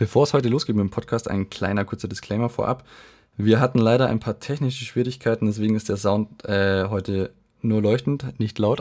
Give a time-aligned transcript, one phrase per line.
[0.00, 2.86] Bevor es heute losgeht mit dem Podcast, ein kleiner kurzer Disclaimer vorab.
[3.36, 8.24] Wir hatten leider ein paar technische Schwierigkeiten, deswegen ist der Sound äh, heute nur leuchtend,
[8.40, 8.80] nicht laut.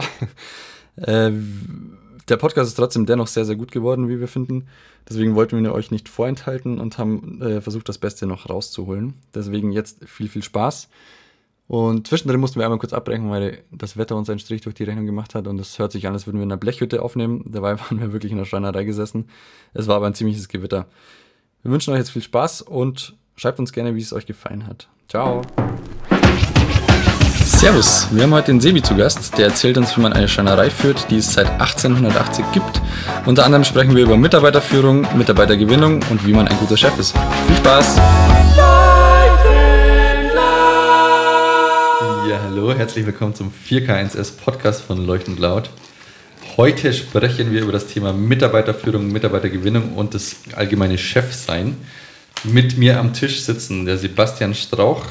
[0.96, 1.32] äh,
[2.30, 4.70] der Podcast ist trotzdem dennoch sehr, sehr gut geworden, wie wir finden.
[5.10, 9.16] Deswegen wollten wir euch nicht vorenthalten und haben äh, versucht, das Beste noch rauszuholen.
[9.36, 10.88] Deswegen jetzt viel, viel Spaß.
[11.70, 14.86] Und zwischendrin mussten wir einmal kurz abbrechen, weil das Wetter uns einen Strich durch die
[14.86, 17.44] Rechnung gemacht hat und es hört sich an, als würden wir in einer Blechhütte aufnehmen.
[17.46, 19.30] Dabei waren wir wirklich in der Schreinerei gesessen.
[19.76, 20.88] Es war aber ein ziemliches Gewitter.
[21.62, 24.88] Wir wünschen euch jetzt viel Spaß und schreibt uns gerne, wie es euch gefallen hat.
[25.08, 25.44] Ciao!
[27.46, 30.72] Servus, wir haben heute den Sebi zu Gast, der erzählt uns, wie man eine Schreinerei
[30.72, 32.82] führt, die es seit 1880 gibt.
[33.28, 37.16] Unter anderem sprechen wir über Mitarbeiterführung, Mitarbeitergewinnung und wie man ein guter Chef ist.
[37.46, 38.00] Viel Spaß!
[42.60, 45.70] Hallo, herzlich willkommen zum 4K1S Podcast von Leuchtend Laut.
[46.58, 51.78] Heute sprechen wir über das Thema Mitarbeiterführung, Mitarbeitergewinnung und das allgemeine Chefsein.
[52.44, 55.06] Mit mir am Tisch sitzen der Sebastian Strauch,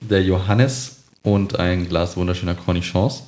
[0.00, 3.24] der Johannes und ein Glas wunderschöner Cornichons.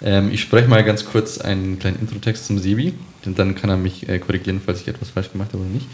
[0.00, 2.94] Ähm, ich spreche mal ganz kurz einen kleinen Introtext zum Sebi,
[3.26, 5.88] denn dann kann er mich äh, korrigieren, falls ich etwas falsch gemacht habe oder nicht.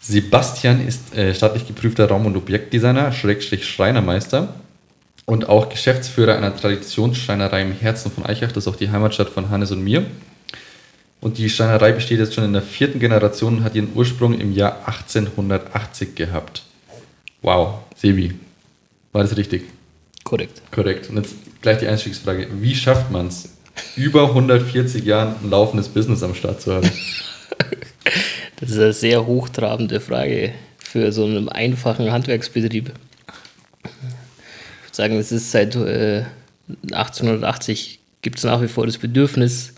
[0.00, 4.54] Sebastian ist äh, staatlich geprüfter Raum- und Objektdesigner, Schrägstrich Schreinermeister
[5.28, 9.50] und auch Geschäftsführer einer Traditionsschreinerei im Herzen von Eichach, das ist auch die Heimatstadt von
[9.50, 10.06] Hannes und mir.
[11.20, 14.54] Und die Schreinerei besteht jetzt schon in der vierten Generation und hat ihren Ursprung im
[14.54, 16.62] Jahr 1880 gehabt.
[17.42, 18.32] Wow, Sebi,
[19.12, 19.64] war das richtig?
[20.24, 20.62] Korrekt.
[20.70, 21.10] Korrekt.
[21.10, 22.48] Und jetzt gleich die Einstiegsfrage.
[22.62, 23.50] Wie schafft man es,
[23.96, 26.90] über 140 Jahren ein laufendes Business am Start zu haben?
[28.60, 32.92] Das ist eine sehr hochtrabende Frage für so einen einfachen Handwerksbetrieb.
[34.98, 36.24] Ich würde sagen, es ist seit äh,
[36.90, 39.74] 1880 gibt es nach wie vor das Bedürfnis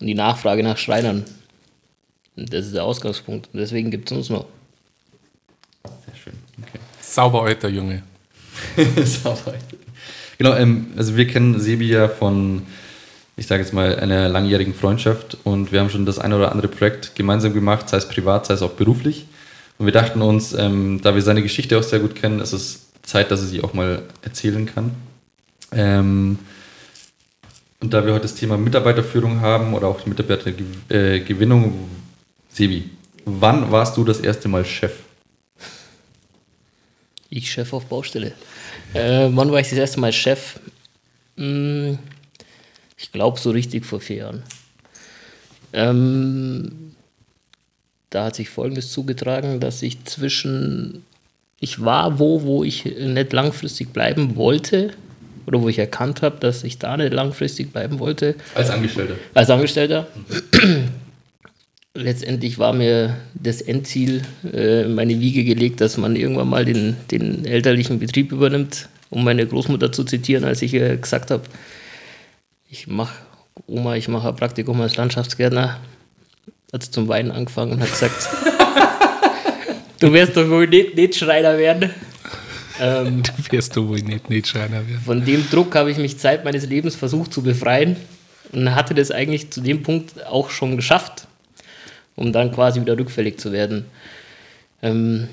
[0.00, 1.22] und die Nachfrage nach Schreinern.
[2.34, 3.48] Und das ist der Ausgangspunkt.
[3.52, 4.46] Und deswegen gibt es uns noch.
[5.84, 6.32] Sehr schön.
[6.60, 6.80] Okay.
[7.00, 8.02] Sauber alter Junge.
[9.04, 9.54] Sauber.
[10.36, 12.62] Genau, ähm, also wir kennen Sebi ja von,
[13.36, 16.66] ich sage jetzt mal, einer langjährigen Freundschaft und wir haben schon das eine oder andere
[16.66, 19.28] Projekt gemeinsam gemacht, sei es privat, sei es auch beruflich.
[19.78, 22.91] Und wir dachten uns, ähm, da wir seine Geschichte auch sehr gut kennen, ist es
[23.02, 24.94] Zeit, dass er sie auch mal erzählen kann.
[25.72, 26.38] Ähm,
[27.80, 31.88] und da wir heute das Thema Mitarbeiterführung haben oder auch Mitarbeitergewinnung,
[32.48, 32.90] Sebi,
[33.24, 34.92] wann warst du das erste Mal Chef?
[37.28, 38.34] Ich Chef auf Baustelle.
[38.94, 40.60] Äh, wann war ich das erste Mal Chef?
[41.36, 41.98] Hm,
[42.96, 44.42] ich glaube so richtig vor vier Jahren.
[45.72, 46.94] Ähm,
[48.10, 51.04] da hat sich Folgendes zugetragen, dass ich zwischen,
[51.62, 54.90] ich war wo, wo ich nicht langfristig bleiben wollte
[55.46, 58.34] oder wo ich erkannt habe, dass ich da nicht langfristig bleiben wollte.
[58.56, 59.14] Als Angestellter?
[59.32, 60.08] Als Angestellter.
[61.94, 66.96] Letztendlich war mir das Endziel äh, in meine Wiege gelegt, dass man irgendwann mal den,
[67.12, 71.44] den elterlichen Betrieb übernimmt, um meine Großmutter zu zitieren, als ich ihr gesagt habe,
[72.68, 73.14] ich mache,
[73.68, 75.78] Oma, ich mache ein Praktikum als Landschaftsgärtner.
[76.72, 78.28] Hat sie zum Weinen angefangen und hat gesagt,
[80.02, 81.90] du wirst doch wohl nicht, nicht Schreiner werden.
[82.80, 85.00] Ähm, du wirst doch wohl nicht, nicht Schreiner werden.
[85.04, 87.96] Von dem Druck habe ich mich Zeit meines Lebens versucht zu befreien
[88.52, 91.26] und hatte das eigentlich zu dem Punkt auch schon geschafft
[92.16, 93.86] um dann quasi wieder rückfällig zu werden.
[94.82, 95.28] Ähm,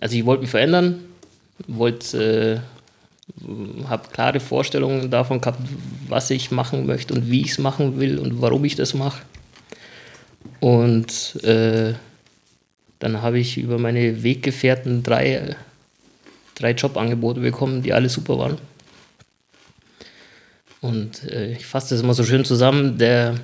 [0.00, 1.00] also ich wollte mich verändern,
[1.66, 2.62] wollte,
[3.42, 5.60] äh, habe klare Vorstellungen davon gehabt,
[6.08, 9.22] was ich machen möchte und wie ich es machen will und warum ich das mache.
[10.58, 11.94] Und äh,
[13.00, 15.56] dann habe ich über meine Weggefährten drei,
[16.54, 18.58] drei Jobangebote bekommen, die alle super waren.
[20.80, 22.96] Und äh, ich fasse das immer so schön zusammen.
[22.96, 23.34] Der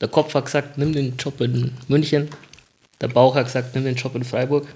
[0.00, 2.28] der Kopf hat gesagt, nimm den Job in München.
[3.00, 4.66] Der Bauch hat gesagt, nimm den Job in Freiburg.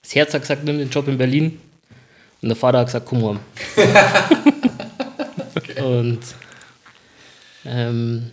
[0.00, 1.60] Das Herz hat gesagt, nimm den Job in Berlin.
[2.40, 3.40] Und der Vater hat gesagt, komm heim.
[5.54, 5.82] okay.
[5.82, 6.20] Und
[7.64, 8.30] ähm,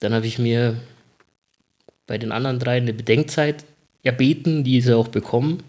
[0.00, 0.76] dann habe ich mir
[2.06, 3.64] bei den anderen drei eine Bedenkzeit
[4.02, 5.62] erbeten, die sie auch bekommen.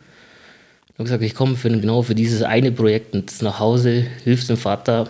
[0.87, 4.49] Ich habe gesagt, ich komme für, genau für dieses eine Projekt und nach Hause, hilfst
[4.49, 5.09] dem Vater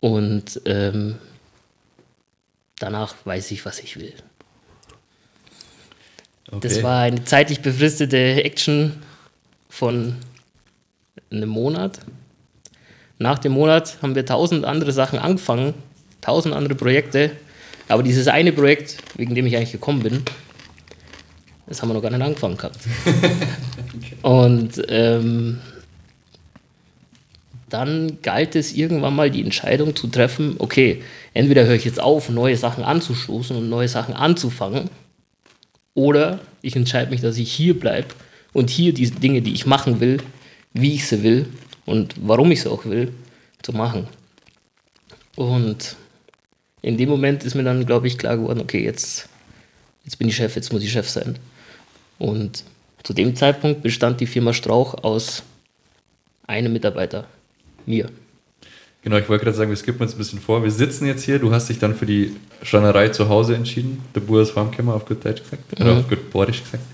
[0.00, 1.16] und ähm,
[2.78, 4.14] danach weiß ich, was ich will.
[6.48, 6.60] Okay.
[6.62, 8.94] Das war eine zeitlich befristete Action
[9.68, 10.16] von
[11.30, 12.00] einem Monat.
[13.18, 15.74] Nach dem Monat haben wir tausend andere Sachen angefangen,
[16.20, 17.30] tausend andere Projekte.
[17.90, 20.22] Aber dieses eine Projekt, wegen dem ich eigentlich gekommen bin,
[21.66, 22.78] das haben wir noch gar nicht angefangen gehabt.
[24.22, 25.58] Und ähm,
[27.68, 31.02] dann galt es irgendwann mal die Entscheidung zu treffen, okay,
[31.34, 34.88] entweder höre ich jetzt auf, neue Sachen anzustoßen und neue Sachen anzufangen,
[35.94, 38.08] Oder ich entscheide mich, dass ich hier bleibe
[38.52, 40.18] und hier die Dinge, die ich machen will,
[40.72, 41.46] wie ich sie will
[41.86, 43.12] und warum ich sie auch will,
[43.62, 44.06] zu machen.
[45.34, 45.96] Und
[46.82, 49.28] in dem Moment ist mir dann, glaube ich, klar geworden, okay, jetzt,
[50.04, 51.38] jetzt bin ich Chef, jetzt muss ich Chef sein.
[52.18, 52.64] Und
[53.02, 55.42] zu dem Zeitpunkt bestand die Firma Strauch aus
[56.46, 57.26] einem Mitarbeiter,
[57.86, 58.08] mir.
[59.02, 60.62] Genau, ich wollte gerade sagen, wir skippen uns ein bisschen vor.
[60.62, 64.20] Wir sitzen jetzt hier, du hast dich dann für die Schreinerei zu Hause entschieden, der
[64.20, 65.84] Burs Farmkämmer auf gut Deutsch gesagt, mhm.
[65.86, 66.84] oder auf gut Borisch gesagt.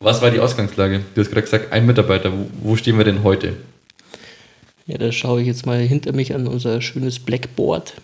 [0.00, 1.02] Was war die Ausgangslage?
[1.14, 2.32] Du hast gerade gesagt, ein Mitarbeiter.
[2.32, 3.54] Wo, wo stehen wir denn heute?
[4.86, 7.94] Ja, da schaue ich jetzt mal hinter mich an unser schönes Blackboard,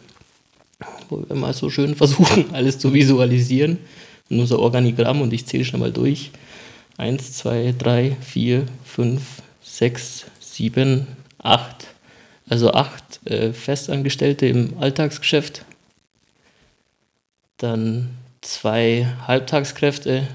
[1.09, 3.79] wo wir mal so schön versuchen, alles zu visualisieren.
[4.29, 6.31] Und unser Organigramm und ich zähle schon mal durch.
[6.97, 11.06] Eins, zwei, drei, vier, fünf, sechs, sieben,
[11.38, 11.88] acht.
[12.49, 15.65] Also acht äh, Festangestellte im Alltagsgeschäft.
[17.56, 18.11] Dann
[18.41, 20.29] zwei Halbtagskräfte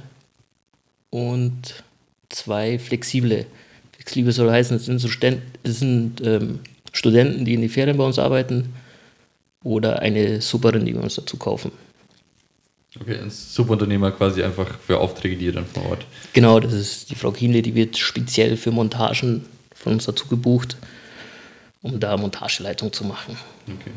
[1.09, 1.83] und
[2.29, 3.45] zwei flexible.
[3.93, 6.59] Flexible soll heißen, es sind, so Ständ, es sind ähm,
[6.91, 8.73] Studenten, die in die Ferien bei uns arbeiten
[9.65, 11.71] oder eine Superin, die wir uns dazu kaufen.
[13.01, 16.05] Okay, ein Subunternehmer quasi einfach für Aufträge, die ihr dann vor Ort.
[16.31, 20.77] Genau, das ist die Frau Kienle, die wird speziell für Montagen von uns dazu gebucht,
[21.81, 23.37] um da Montageleitung zu machen.
[23.67, 23.91] Okay.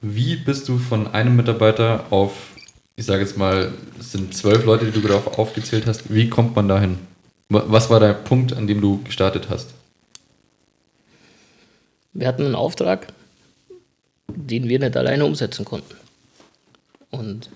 [0.00, 2.32] Wie bist du von einem Mitarbeiter auf,
[2.96, 6.56] ich sage jetzt mal, es sind zwölf Leute, die du gerade aufgezählt hast, wie kommt
[6.56, 6.98] man dahin?
[7.48, 9.74] Was war der Punkt, an dem du gestartet hast?
[12.14, 13.12] Wir hatten einen Auftrag,
[14.28, 15.94] den wir nicht alleine umsetzen konnten.
[17.10, 17.50] Und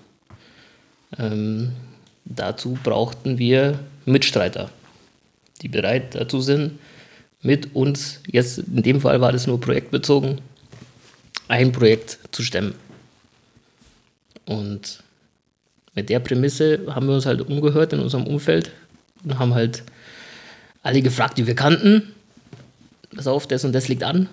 [1.17, 1.73] ähm,
[2.25, 4.69] dazu brauchten wir Mitstreiter,
[5.61, 6.79] die bereit dazu sind,
[7.41, 10.41] mit uns, jetzt in dem Fall war das nur projektbezogen,
[11.47, 12.73] ein Projekt zu stemmen.
[14.45, 15.03] Und
[15.93, 18.71] mit der Prämisse haben wir uns halt umgehört in unserem Umfeld
[19.23, 19.83] und haben halt
[20.83, 22.13] alle gefragt, die wir kannten.
[23.15, 24.29] Pass auf, das und das liegt an.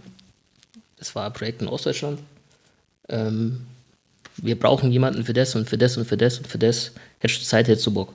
[1.04, 2.18] Das war ein Projekt in Ostdeutschland.
[3.10, 3.66] Ähm,
[4.38, 6.92] wir brauchen jemanden für das und für das und für das und für das.
[7.18, 8.14] Hättest du Zeit, hättest du Bock.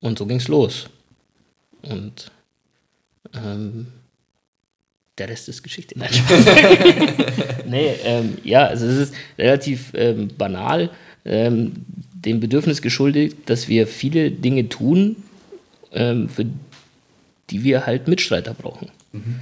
[0.00, 0.86] Und so ging es los.
[1.82, 2.30] Und
[3.34, 3.88] ähm,
[5.18, 5.98] der Rest ist Geschichte.
[5.98, 6.08] Nein,
[7.66, 10.88] nee, ähm, ja, also es ist relativ ähm, banal,
[11.26, 11.84] ähm,
[12.14, 15.16] dem Bedürfnis geschuldet, dass wir viele Dinge tun,
[15.92, 16.46] ähm, für
[17.50, 18.90] die wir halt Mitstreiter brauchen.
[19.12, 19.40] Mhm.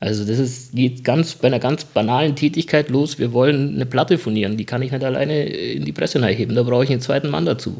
[0.00, 3.18] Also das ist, geht ganz bei einer ganz banalen Tätigkeit los.
[3.18, 6.54] Wir wollen eine Platte furnieren, die kann ich nicht alleine in die Presse heben.
[6.54, 7.76] Da brauche ich einen zweiten Mann dazu.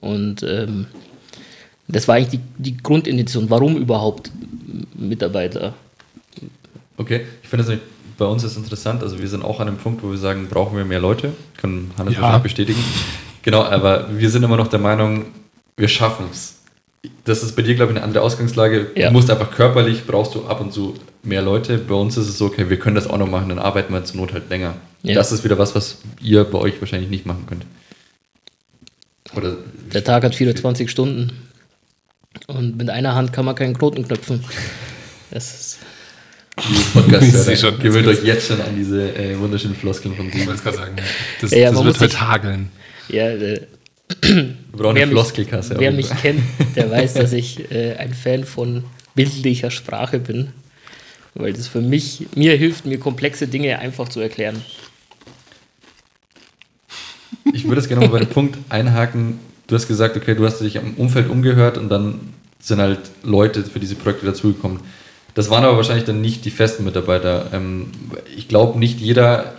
[0.00, 0.86] Und ähm,
[1.86, 3.48] das war eigentlich die, die Grundintention.
[3.50, 4.32] Warum überhaupt
[4.96, 5.74] Mitarbeiter?
[6.96, 7.78] Okay, ich finde es
[8.18, 9.04] bei uns ist interessant.
[9.04, 11.32] Also wir sind auch an einem Punkt, wo wir sagen, brauchen wir mehr Leute.
[11.56, 12.38] Können Hannes ja.
[12.38, 12.82] bestätigen.
[13.42, 15.26] Genau, aber wir sind immer noch der Meinung,
[15.76, 16.57] wir schaffen es
[17.24, 18.90] das ist bei dir, glaube ich, eine andere Ausgangslage.
[18.96, 19.08] Ja.
[19.08, 21.78] Du musst einfach körperlich, brauchst du ab und zu mehr Leute.
[21.78, 24.04] Bei uns ist es so, okay, wir können das auch noch machen, dann arbeiten wir
[24.04, 24.74] zur Not halt länger.
[25.02, 25.14] Ja.
[25.14, 27.64] Das ist wieder was, was ihr bei euch wahrscheinlich nicht machen könnt.
[29.36, 29.56] Oder
[29.92, 31.32] Der Tag hat 24 Stunden
[32.46, 34.44] und mit einer Hand kann man keinen Knoten knüpfen.
[35.30, 35.78] Das ist
[36.92, 40.40] Podcast gewöhnt euch jetzt schon an diese äh, wunderschönen Floskeln von dir.
[40.40, 40.96] Ich wollte gerade sagen,
[41.40, 42.70] das, ja, das wird heute hageln.
[43.08, 43.60] Ja, äh,
[44.22, 45.76] Wir brauchen wer eine Floskelkasse.
[45.78, 46.42] Wer mich kennt,
[46.76, 50.48] der weiß, dass ich äh, ein Fan von bildlicher Sprache bin.
[51.34, 54.62] Weil das für mich, mir hilft, mir komplexe Dinge einfach zu erklären.
[57.52, 59.38] Ich würde es gerne mal bei dem Punkt einhaken.
[59.66, 62.20] Du hast gesagt, okay, du hast dich im Umfeld umgehört und dann
[62.60, 64.80] sind halt Leute für diese Projekte dazugekommen.
[65.34, 67.50] Das waren aber wahrscheinlich dann nicht die festen Mitarbeiter.
[67.52, 67.90] Ähm,
[68.36, 69.57] ich glaube, nicht jeder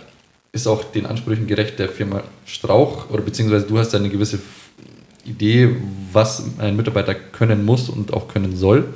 [0.52, 4.40] ist auch den Ansprüchen gerecht der Firma Strauch oder beziehungsweise du hast eine gewisse
[5.24, 5.76] Idee,
[6.12, 8.92] was ein Mitarbeiter können muss und auch können soll.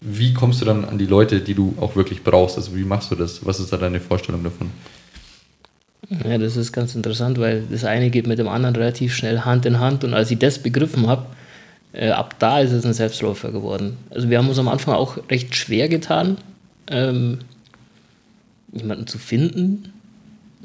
[0.00, 2.56] Wie kommst du dann an die Leute, die du auch wirklich brauchst?
[2.56, 3.44] Also wie machst du das?
[3.44, 4.70] Was ist da deine Vorstellung davon?
[6.24, 9.66] Ja, das ist ganz interessant, weil das eine geht mit dem anderen relativ schnell Hand
[9.66, 11.26] in Hand und als ich das begriffen habe,
[11.92, 13.96] äh, ab da ist es ein Selbstläufer geworden.
[14.10, 16.36] Also wir haben uns am Anfang auch recht schwer getan,
[16.88, 17.38] ähm,
[18.72, 19.92] jemanden zu finden,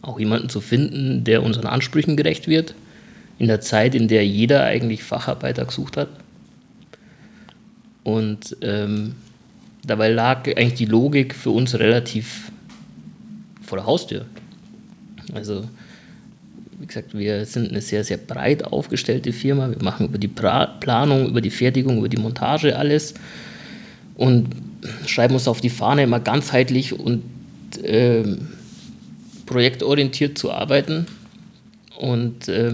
[0.01, 2.75] auch jemanden zu finden, der unseren Ansprüchen gerecht wird,
[3.37, 6.09] in der Zeit, in der jeder eigentlich Facharbeiter gesucht hat.
[8.03, 9.15] Und ähm,
[9.85, 12.51] dabei lag eigentlich die Logik für uns relativ
[13.61, 14.25] vor der Haustür.
[15.33, 15.65] Also,
[16.79, 19.69] wie gesagt, wir sind eine sehr, sehr breit aufgestellte Firma.
[19.69, 23.13] Wir machen über die pra Planung, über die Fertigung, über die Montage alles
[24.15, 24.49] und
[25.05, 27.23] schreiben uns auf die Fahne immer ganzheitlich und
[27.83, 28.47] ähm,
[29.51, 31.05] projektorientiert zu arbeiten.
[31.97, 32.71] Und äh,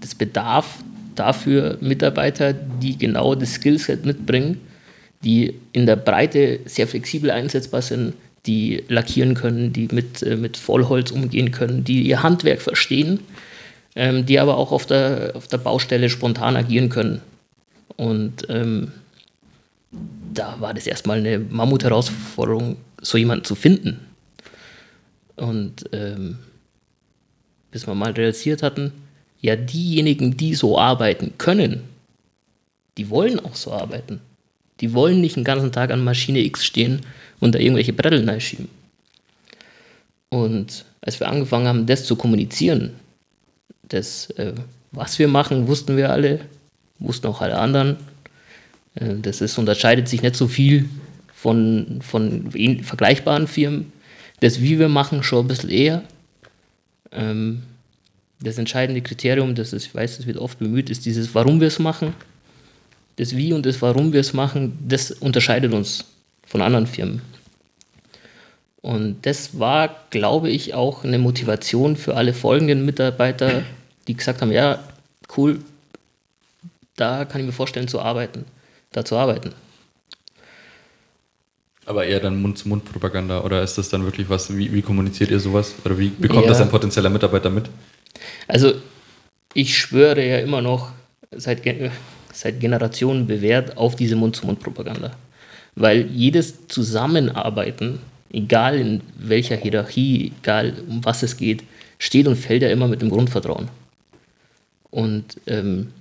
[0.00, 0.78] das bedarf
[1.14, 4.60] dafür Mitarbeiter, die genau das Skillset mitbringen,
[5.22, 8.14] die in der Breite sehr flexibel einsetzbar sind,
[8.46, 13.20] die lackieren können, die mit, äh, mit Vollholz umgehen können, die ihr Handwerk verstehen,
[13.94, 17.20] ähm, die aber auch auf der, auf der Baustelle spontan agieren können.
[17.96, 18.92] Und ähm,
[20.32, 24.00] da war das erstmal eine Mammut-Herausforderung, so jemanden zu finden.
[25.36, 26.38] Und ähm,
[27.70, 28.92] bis wir mal realisiert hatten,
[29.40, 31.82] ja, diejenigen, die so arbeiten können,
[32.96, 34.20] die wollen auch so arbeiten.
[34.80, 37.00] Die wollen nicht den ganzen Tag an Maschine X stehen
[37.40, 38.68] und da irgendwelche Bretteln einschieben.
[40.28, 42.94] Und als wir angefangen haben, das zu kommunizieren,
[43.88, 44.52] das, äh,
[44.92, 46.40] was wir machen, wussten wir alle,
[46.98, 47.96] wussten auch alle anderen.
[48.94, 50.88] Äh, das ist, unterscheidet sich nicht so viel
[51.34, 52.50] von, von
[52.82, 53.92] vergleichbaren Firmen.
[54.40, 56.02] Das, wie wir machen, schon ein bisschen eher.
[57.12, 57.62] Ähm,
[58.40, 61.68] das entscheidende Kriterium, das ist, ich weiß, das wird oft bemüht, ist dieses, warum wir
[61.68, 62.14] es machen.
[63.16, 66.04] Das Wie und das Warum wir es machen, das unterscheidet uns
[66.46, 67.22] von anderen Firmen.
[68.82, 73.62] Und das war, glaube ich, auch eine Motivation für alle folgenden Mitarbeiter,
[74.06, 74.84] die gesagt haben, ja,
[75.36, 75.60] cool,
[76.94, 78.44] da kann ich mir vorstellen zu arbeiten,
[78.92, 79.52] da zu arbeiten.
[81.86, 85.76] Aber eher dann Mund-zu-Mund-Propaganda oder ist das dann wirklich was, wie, wie kommuniziert ihr sowas?
[85.84, 86.48] Oder wie bekommt ja.
[86.48, 87.70] das ein potenzieller Mitarbeiter mit?
[88.48, 88.74] Also
[89.54, 90.90] ich schwöre ja immer noch
[91.30, 91.62] seit,
[92.32, 95.12] seit Generationen bewährt auf diese Mund-zu-Mund-Propaganda.
[95.76, 98.00] Weil jedes Zusammenarbeiten,
[98.32, 101.62] egal in welcher Hierarchie, egal um was es geht,
[101.98, 103.68] steht und fällt ja immer mit dem Grundvertrauen.
[104.90, 105.92] Und ähm,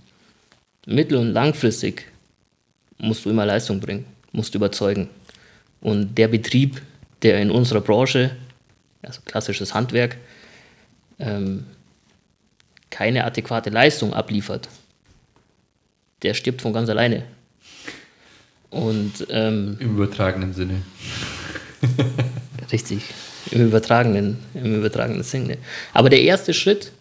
[0.85, 2.07] mittel- und langfristig
[2.97, 5.09] musst du immer Leistung bringen, musst du überzeugen.
[5.81, 6.81] Und der Betrieb,
[7.21, 8.31] der in unserer Branche,
[9.01, 10.17] also klassisches Handwerk,
[11.19, 11.65] ähm,
[12.89, 14.69] keine adäquate Leistung abliefert,
[16.23, 17.23] der stirbt von ganz alleine.
[18.69, 20.81] Und, ähm, Im übertragenen Sinne.
[22.71, 23.03] richtig,
[23.51, 25.57] im übertragenen, im übertragenen Sinne.
[25.93, 26.91] Aber der erste Schritt,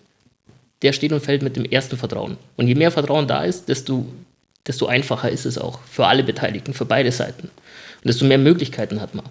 [0.83, 2.37] der steht und fällt mit dem ersten Vertrauen.
[2.57, 4.07] Und je mehr Vertrauen da ist, desto,
[4.66, 7.50] desto einfacher ist es auch für alle Beteiligten, für beide Seiten.
[8.04, 9.25] Und desto mehr Möglichkeiten hat man.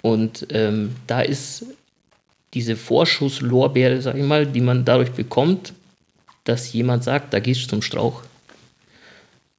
[0.00, 1.66] Und ähm, da ist
[2.54, 5.72] diese Vorschusslorbeere, sag ich mal, die man dadurch bekommt,
[6.44, 8.22] dass jemand sagt, da gehst du zum Strauch,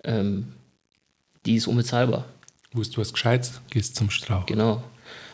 [0.05, 0.53] ähm,
[1.45, 2.25] die ist unbezahlbar.
[2.71, 4.45] Wusst du was Gescheites, gehst zum Strauch.
[4.45, 4.81] Genau.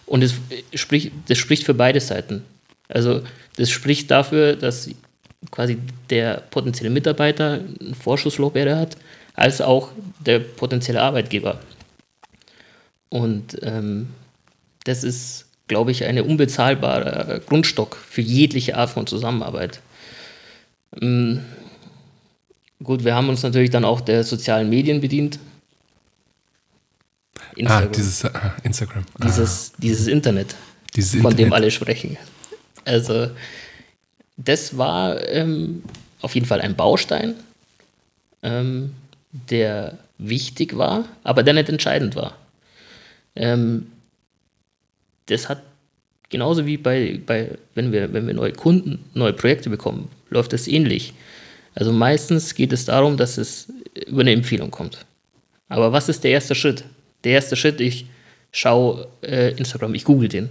[0.08, 0.34] Und das
[0.74, 2.44] spricht, das spricht für beide Seiten.
[2.88, 3.22] Also
[3.58, 4.89] das spricht dafür, dass
[5.51, 5.77] quasi
[6.10, 8.98] der potenzielle Mitarbeiter einen Vorschusslorbeere hat,
[9.36, 11.60] als auch der potenzielle Arbeitgeber.
[13.10, 14.08] Und ähm,
[14.84, 19.82] das ist glaube ich, ein unbezahlbarer Grundstock für jegliche Art von Zusammenarbeit.
[21.02, 21.44] Ähm,
[22.82, 25.40] gut, wir haben uns natürlich dann auch der sozialen Medien bedient.
[27.40, 27.84] Ah, Instagram.
[27.84, 28.30] Ah, dieses äh,
[28.64, 29.06] Instagram.
[29.24, 30.56] Dieses, dieses Internet,
[30.96, 31.40] dieses von Internet.
[31.40, 32.18] dem alle sprechen.
[32.86, 33.30] Also,
[34.38, 35.84] das war ähm,
[36.22, 37.36] auf jeden Fall ein Baustein,
[38.44, 38.94] ähm,
[39.50, 42.38] der wichtig war, aber der nicht entscheidend war.
[43.38, 43.88] Ähm,
[45.27, 45.62] das hat
[46.29, 50.67] genauso wie bei, bei wenn, wir, wenn wir neue Kunden, neue Projekte bekommen, läuft das
[50.67, 51.13] ähnlich.
[51.75, 53.67] Also meistens geht es darum, dass es
[54.08, 55.06] über eine Empfehlung kommt.
[55.70, 56.84] Aber was ist der erste Schritt?
[57.24, 58.08] Der erste Schritt, ich
[58.51, 60.50] schaue äh, Instagram, ich google den.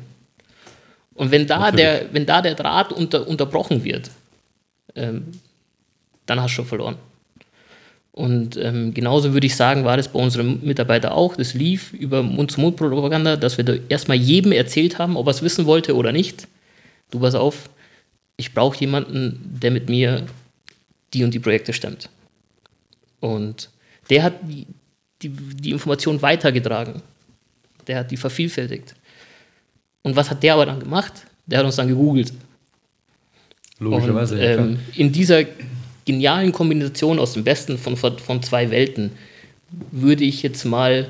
[1.14, 4.10] Und wenn da, der, wenn da der Draht unter, unterbrochen wird,
[4.94, 5.32] ähm,
[6.26, 6.96] dann hast du schon verloren.
[8.16, 11.36] Und ähm, genauso würde ich sagen, war das bei unseren Mitarbeitern auch.
[11.36, 15.66] Das lief über Mund-zu-Mund-Propaganda, dass wir da erstmal jedem erzählt haben, ob er es wissen
[15.66, 16.48] wollte oder nicht.
[17.10, 17.68] Du pass auf,
[18.38, 20.24] ich brauche jemanden, der mit mir
[21.12, 22.08] die und die Projekte stemmt.
[23.20, 23.68] Und
[24.08, 24.66] der hat die,
[25.20, 27.02] die, die Information weitergetragen.
[27.86, 28.94] Der hat die vervielfältigt.
[30.00, 31.12] Und was hat der aber dann gemacht?
[31.44, 32.32] Der hat uns dann gegoogelt.
[33.78, 34.36] Logischerweise.
[34.36, 35.44] Und, ähm, in dieser
[36.06, 39.10] genialen Kombination aus dem Besten von, von zwei Welten
[39.90, 41.08] würde ich jetzt mal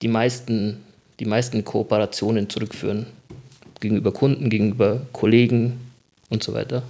[0.00, 0.78] die meisten,
[1.20, 3.06] die meisten Kooperationen zurückführen.
[3.78, 5.78] Gegenüber Kunden, gegenüber Kollegen
[6.30, 6.82] und so weiter.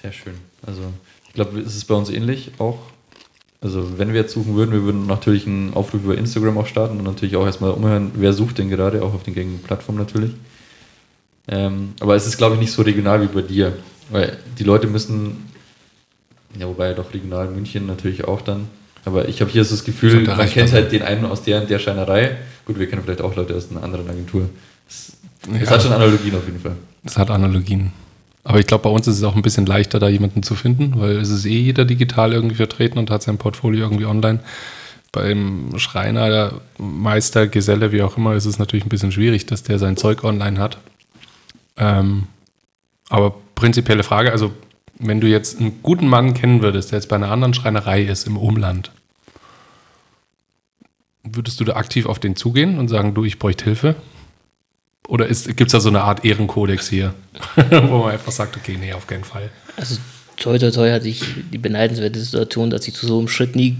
[0.00, 0.34] Sehr schön.
[0.66, 0.82] Also
[1.28, 2.78] ich glaube, es ist bei uns ähnlich auch.
[3.60, 6.98] Also wenn wir jetzt suchen würden, wir würden natürlich einen Aufruf über Instagram auch starten
[6.98, 10.30] und natürlich auch erstmal umhören, wer sucht denn gerade, auch auf den gängigen Plattformen natürlich.
[11.48, 13.72] Ähm, aber es ist, glaube ich, nicht so regional wie bei dir.
[14.10, 15.50] Weil die Leute müssen,
[16.58, 18.68] ja, wobei doch regional München natürlich auch dann.
[19.04, 21.70] Aber ich habe hier so das Gefühl, man kennt halt den einen aus der und
[21.70, 22.36] der Scheinerei.
[22.66, 24.48] Gut, wir kennen vielleicht auch Leute aus einer anderen Agentur.
[24.88, 25.12] Es,
[25.50, 25.70] ja.
[25.70, 26.76] hat schon Analogien auf jeden Fall.
[27.04, 27.92] Es hat Analogien.
[28.44, 30.94] Aber ich glaube, bei uns ist es auch ein bisschen leichter, da jemanden zu finden,
[30.96, 34.40] weil es ist eh jeder digital irgendwie vertreten und hat sein Portfolio irgendwie online.
[35.12, 39.78] Beim Schreiner, Meister, Geselle, wie auch immer, ist es natürlich ein bisschen schwierig, dass der
[39.78, 40.78] sein Zeug online hat.
[41.80, 42.28] Ähm,
[43.08, 44.52] aber prinzipielle Frage, also
[44.98, 48.26] wenn du jetzt einen guten Mann kennen würdest, der jetzt bei einer anderen Schreinerei ist
[48.26, 48.92] im Umland,
[51.24, 53.96] würdest du da aktiv auf den zugehen und sagen, du, ich bräuchte Hilfe?
[55.08, 57.14] Oder gibt es da so eine Art Ehrenkodex hier,
[57.70, 59.50] wo man einfach sagt, okay, nee, auf keinen Fall?
[59.76, 59.96] Also,
[60.36, 63.78] toi, toi, toi hatte ich die beneidenswerte Situation, dass ich zu so einem Schritt nie,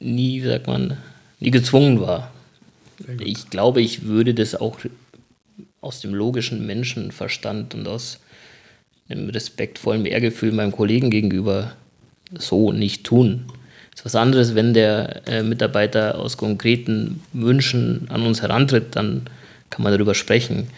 [0.00, 0.98] nie, wie sagt man,
[1.40, 2.30] nie gezwungen war.
[3.18, 4.78] Ich glaube, ich würde das auch
[5.84, 8.20] aus dem logischen Menschenverstand und aus
[9.08, 11.74] einem respektvollen Ehrgefühl meinem Kollegen gegenüber
[12.36, 13.44] so nicht tun.
[13.90, 19.28] Das ist was anderes, wenn der äh, Mitarbeiter aus konkreten Wünschen an uns herantritt, dann
[19.68, 20.68] kann man darüber sprechen.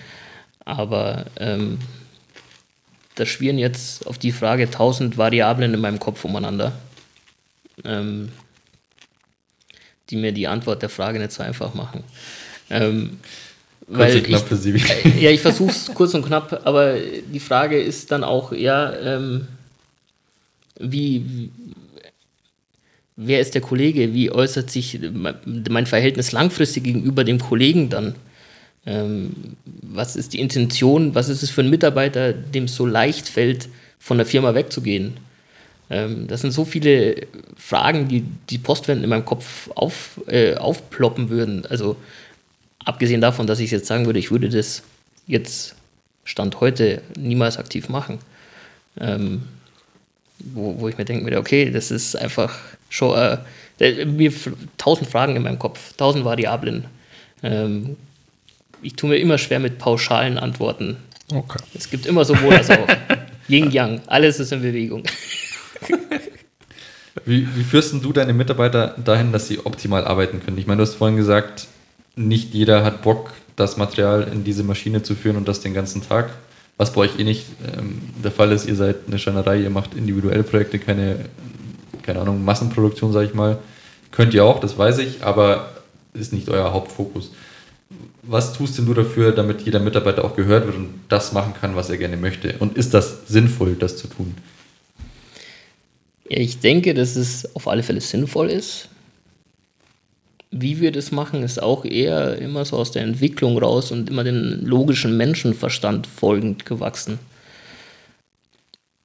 [0.64, 1.78] Aber ähm,
[3.14, 6.72] da schwirren jetzt auf die Frage tausend Variablen in meinem Kopf umeinander,
[7.84, 8.30] ähm,
[10.10, 12.02] die mir die Antwort der Frage nicht so einfach machen.
[12.68, 13.20] Ähm,
[13.88, 14.72] weil ich, für Sie.
[15.20, 19.46] Ja, ich versuche es kurz und knapp, aber die Frage ist dann auch, ja, ähm,
[20.78, 21.50] wie, wie,
[23.16, 24.12] wer ist der Kollege?
[24.12, 28.14] Wie äußert sich mein Verhältnis langfristig gegenüber dem Kollegen dann?
[28.86, 29.32] Ähm,
[29.64, 31.14] was ist die Intention?
[31.14, 35.14] Was ist es für ein Mitarbeiter, dem es so leicht fällt, von der Firma wegzugehen?
[35.90, 37.26] Ähm, das sind so viele
[37.56, 41.64] Fragen, die die Postwenden in meinem Kopf auf, äh, aufploppen würden.
[41.66, 41.96] Also
[42.86, 44.82] Abgesehen davon, dass ich jetzt sagen würde, ich würde das
[45.26, 45.74] jetzt
[46.24, 48.20] Stand heute niemals aktiv machen.
[48.98, 49.42] Ähm,
[50.38, 52.56] wo, wo ich mir denken würde, okay, das ist einfach
[52.88, 53.38] schon
[53.78, 54.32] äh, mir
[54.78, 56.84] tausend Fragen in meinem Kopf, tausend Variablen.
[57.42, 57.96] Ähm,
[58.82, 60.96] ich tue mir immer schwer mit pauschalen Antworten.
[61.34, 61.58] Okay.
[61.74, 62.86] Es gibt immer sowohl als auch.
[63.48, 65.02] Yin Yang, alles ist in Bewegung.
[67.24, 70.58] Wie, wie führst du deine Mitarbeiter dahin, dass sie optimal arbeiten können?
[70.58, 71.66] Ich meine, du hast vorhin gesagt,
[72.16, 76.02] nicht jeder hat Bock, das Material in diese Maschine zu führen und das den ganzen
[76.06, 76.30] Tag.
[76.78, 77.46] Was bei euch eh nicht
[77.78, 81.26] ähm, der Fall ist, ihr seid eine Schreinerei, ihr macht individuelle Projekte, keine,
[82.02, 83.58] keine Ahnung, Massenproduktion, sage ich mal.
[84.10, 85.70] Könnt ihr auch, das weiß ich, aber
[86.12, 87.30] ist nicht euer Hauptfokus.
[88.22, 91.76] Was tust denn du dafür, damit jeder Mitarbeiter auch gehört wird und das machen kann,
[91.76, 92.56] was er gerne möchte?
[92.58, 94.34] Und ist das sinnvoll, das zu tun?
[96.24, 98.88] Ich denke, dass es auf alle Fälle sinnvoll ist
[100.50, 104.24] wie wir das machen, ist auch eher immer so aus der Entwicklung raus und immer
[104.24, 107.18] den logischen Menschenverstand folgend gewachsen.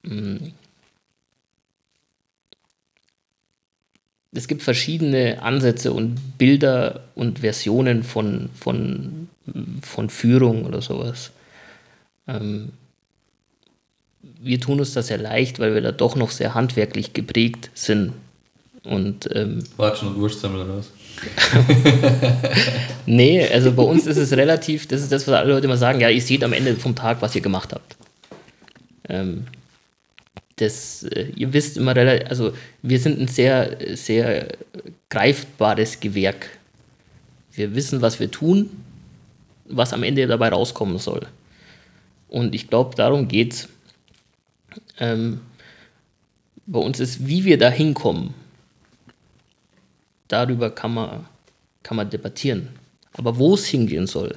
[0.04, 0.52] Hm.
[4.34, 9.28] Es gibt verschiedene Ansätze und Bilder und Versionen von, von,
[9.82, 11.32] von Führung oder sowas.
[12.26, 12.72] Ähm,
[14.40, 18.14] wir tun uns das sehr leicht, weil wir da doch noch sehr handwerklich geprägt sind.
[18.84, 20.90] Und, ähm, Watschen und Wurstsammel oder was?
[23.06, 26.00] nee, also bei uns ist es relativ, das ist das, was alle Leute immer sagen,
[26.00, 27.96] ja, ihr seht am Ende vom Tag, was ihr gemacht habt.
[29.08, 29.46] Ähm,
[30.56, 34.48] das, äh, ihr wisst immer relativ, also wir sind ein sehr, sehr
[35.08, 36.48] greifbares Gewerk.
[37.52, 38.70] Wir wissen, was wir tun,
[39.66, 41.26] was am Ende dabei rauskommen soll.
[42.28, 43.68] Und ich glaube, darum geht's.
[44.98, 45.40] Ähm,
[46.66, 48.34] bei uns ist, wie wir da hinkommen
[50.32, 51.26] darüber kann man,
[51.82, 52.68] kann man debattieren.
[53.12, 54.36] Aber wo es hingehen soll,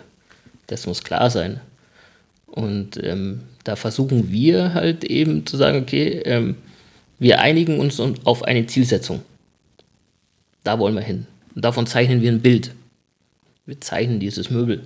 [0.67, 1.61] das muss klar sein.
[2.47, 6.55] Und ähm, da versuchen wir halt eben zu sagen, okay, ähm,
[7.17, 9.21] wir einigen uns auf eine Zielsetzung.
[10.63, 11.27] Da wollen wir hin.
[11.53, 12.71] Und davon zeichnen wir ein Bild.
[13.65, 14.85] Wir zeichnen dieses Möbel.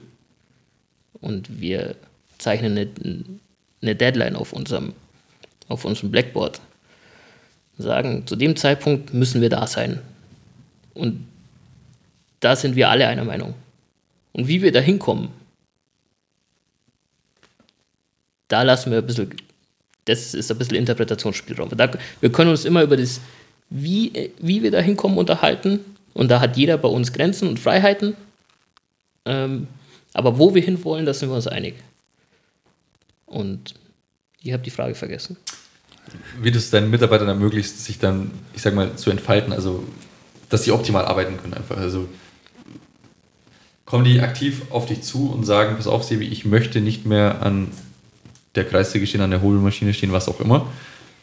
[1.13, 1.95] Und wir
[2.37, 2.89] zeichnen
[3.81, 4.93] eine, Deadline auf unserem,
[5.67, 6.61] auf unserem Blackboard.
[7.77, 10.01] Sagen, zu dem Zeitpunkt müssen wir da sein.
[10.93, 11.25] Und
[12.39, 13.53] da sind wir alle einer Meinung.
[14.31, 15.29] Und wie wir da hinkommen,
[18.47, 19.33] da lassen wir ein bisschen,
[20.05, 21.69] das ist ein bisschen Interpretationsspielraum.
[21.75, 23.21] Da, wir können uns immer über das,
[23.69, 25.79] wie, wie wir da hinkommen, unterhalten.
[26.13, 28.15] Und da hat jeder bei uns Grenzen und Freiheiten.
[29.25, 29.67] Ähm,
[30.13, 31.75] aber wo wir hinwollen, da sind wir uns einig.
[33.25, 33.75] Und
[34.41, 35.37] ich habe die Frage vergessen.
[36.41, 39.53] Wie du es deinen Mitarbeitern ermöglicht, sich dann, ich sag mal, zu entfalten.
[39.53, 39.83] Also
[40.49, 41.77] dass sie optimal arbeiten können einfach.
[41.77, 42.07] Also
[43.85, 47.41] kommen die aktiv auf dich zu und sagen, pass auf, Sebi, ich möchte nicht mehr
[47.41, 47.69] an
[48.55, 50.67] der Kreissäge stehen, an der Hobelmaschine stehen, was auch immer.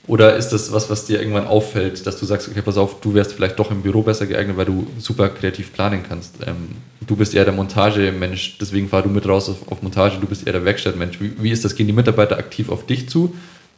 [0.08, 3.14] Oder ist das was, was dir irgendwann auffällt, dass du sagst, okay, pass auf, du
[3.14, 6.36] wärst vielleicht doch im Büro besser geeignet, weil du super kreativ planen kannst?
[6.46, 6.68] Ähm,
[7.04, 10.46] du bist eher der Montagemensch, deswegen fahr du mit raus auf, auf Montage, du bist
[10.46, 11.20] eher der Werkstattmensch.
[11.20, 11.74] Wie, wie ist das?
[11.74, 13.34] Gehen die Mitarbeiter aktiv auf dich zu?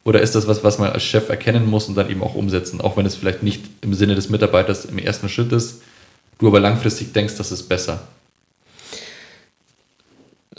[0.09, 2.81] Oder ist das was, was man als Chef erkennen muss und dann eben auch umsetzen,
[2.81, 5.83] auch wenn es vielleicht nicht im Sinne des Mitarbeiters im ersten Schritt ist,
[6.39, 8.01] du aber langfristig denkst, das ist besser?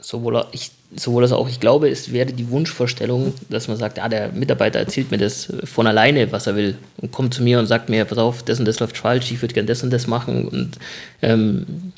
[0.09, 4.09] sowohl, ich, sowohl als auch, ich glaube, es wäre die Wunschvorstellung, dass man sagt, ja,
[4.09, 7.67] der Mitarbeiter erzählt mir das von alleine, was er will und kommt zu mir und
[7.67, 10.07] sagt mir, pass auf, das und das läuft falsch, ich würde gerne das und das
[10.07, 10.77] machen und
[11.21, 11.93] ähm,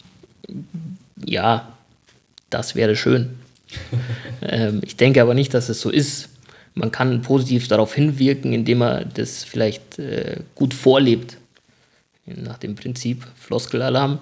[1.26, 1.72] ja,
[2.50, 3.30] das wäre schön.
[4.42, 6.31] ähm, ich denke aber nicht, dass es so ist.
[6.74, 11.38] Man kann positiv darauf hinwirken, indem er das vielleicht äh, gut vorlebt.
[12.26, 14.20] Nach dem Prinzip Floskelalarm,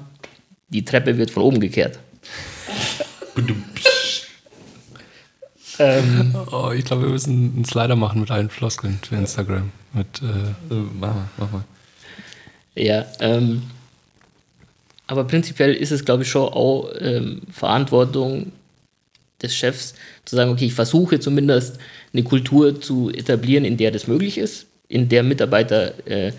[0.70, 2.00] die Treppe wird von oben gekehrt.
[5.80, 9.72] ähm, oh, ich glaube, wir müssen einen Slider machen mit allen Floskeln für Instagram.
[9.94, 11.64] Mit, äh, äh, mach mal, mach mal.
[12.76, 13.64] Ja, ähm,
[15.08, 18.52] aber prinzipiell ist es, glaube ich, schon auch ähm, Verantwortung
[19.42, 21.80] des Chefs zu sagen, okay, ich versuche zumindest
[22.14, 26.32] eine Kultur zu etablieren, in der das möglich ist, in der Mitarbeiter äh,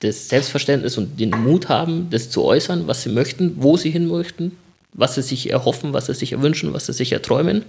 [0.00, 4.08] das Selbstverständnis und den Mut haben, das zu äußern, was sie möchten, wo sie hin
[4.08, 4.56] möchten,
[4.92, 7.64] was sie sich erhoffen, was sie sich erwünschen, was sie sich erträumen.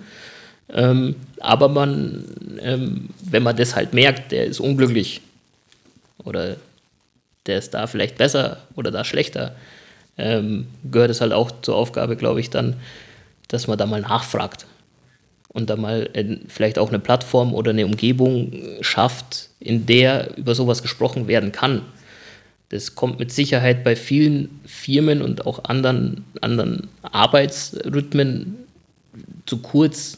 [0.73, 2.25] Ähm, aber man,
[2.61, 5.21] ähm, wenn man das halt merkt, der ist unglücklich
[6.23, 6.57] oder
[7.45, 9.55] der ist da vielleicht besser oder da schlechter,
[10.17, 12.75] ähm, gehört es halt auch zur Aufgabe, glaube ich, dann,
[13.47, 14.65] dass man da mal nachfragt
[15.55, 20.53] und da mal äh, vielleicht auch eine Plattform oder eine Umgebung schafft, in der über
[20.53, 21.81] sowas gesprochen werden kann.
[22.69, 28.55] Das kommt mit Sicherheit bei vielen Firmen und auch anderen, anderen Arbeitsrhythmen
[29.45, 30.17] zu kurz.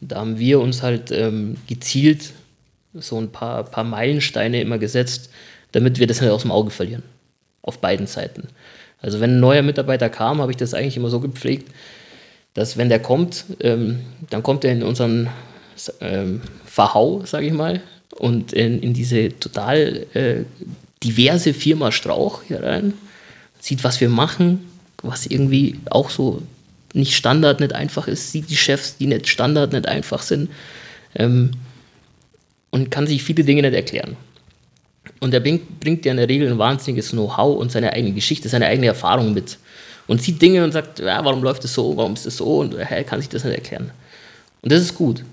[0.00, 2.32] Da haben wir uns halt ähm, gezielt
[2.92, 5.30] so ein paar, paar Meilensteine immer gesetzt,
[5.70, 7.04] damit wir das nicht aus dem Auge verlieren.
[7.62, 8.48] Auf beiden Seiten.
[9.00, 11.70] Also wenn ein neuer Mitarbeiter kam, habe ich das eigentlich immer so gepflegt,
[12.54, 15.28] dass wenn der kommt, ähm, dann kommt er in unseren
[16.00, 17.82] ähm, Verhau, sage ich mal,
[18.16, 20.44] und in, in diese total äh,
[21.02, 22.94] diverse Firma Strauch hier rein,
[23.58, 24.64] sieht, was wir machen,
[25.02, 26.42] was irgendwie auch so
[26.94, 30.50] nicht Standard, nicht einfach ist, sieht die Chefs, die nicht Standard, nicht einfach sind
[31.14, 31.52] ähm,
[32.70, 34.16] und kann sich viele Dinge nicht erklären.
[35.20, 38.48] Und er bringt, bringt ja in der Regel ein wahnsinniges Know-how und seine eigene Geschichte,
[38.48, 39.58] seine eigene Erfahrung mit.
[40.12, 42.74] Und sieht Dinge und sagt, ja, warum läuft es so, warum ist es so und
[42.74, 43.92] er kann sich das nicht erklären.
[44.60, 45.24] Und das ist gut.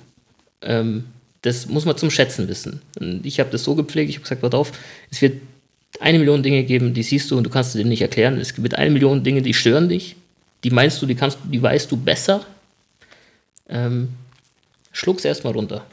[0.62, 1.04] Ähm,
[1.42, 2.82] das muss man zum Schätzen wissen.
[2.98, 4.72] Und ich habe das so gepflegt, ich habe gesagt, pass auf,
[5.12, 5.42] es wird
[6.00, 8.39] eine Million Dinge geben, die siehst du und du kannst dir nicht erklären.
[8.39, 10.15] Es gibt eine Million Dinge, die stören dich.
[10.63, 12.46] Die meinst du, die kannst die weißt du besser.
[13.68, 14.08] Ähm,
[14.94, 15.86] schluck's erstmal runter.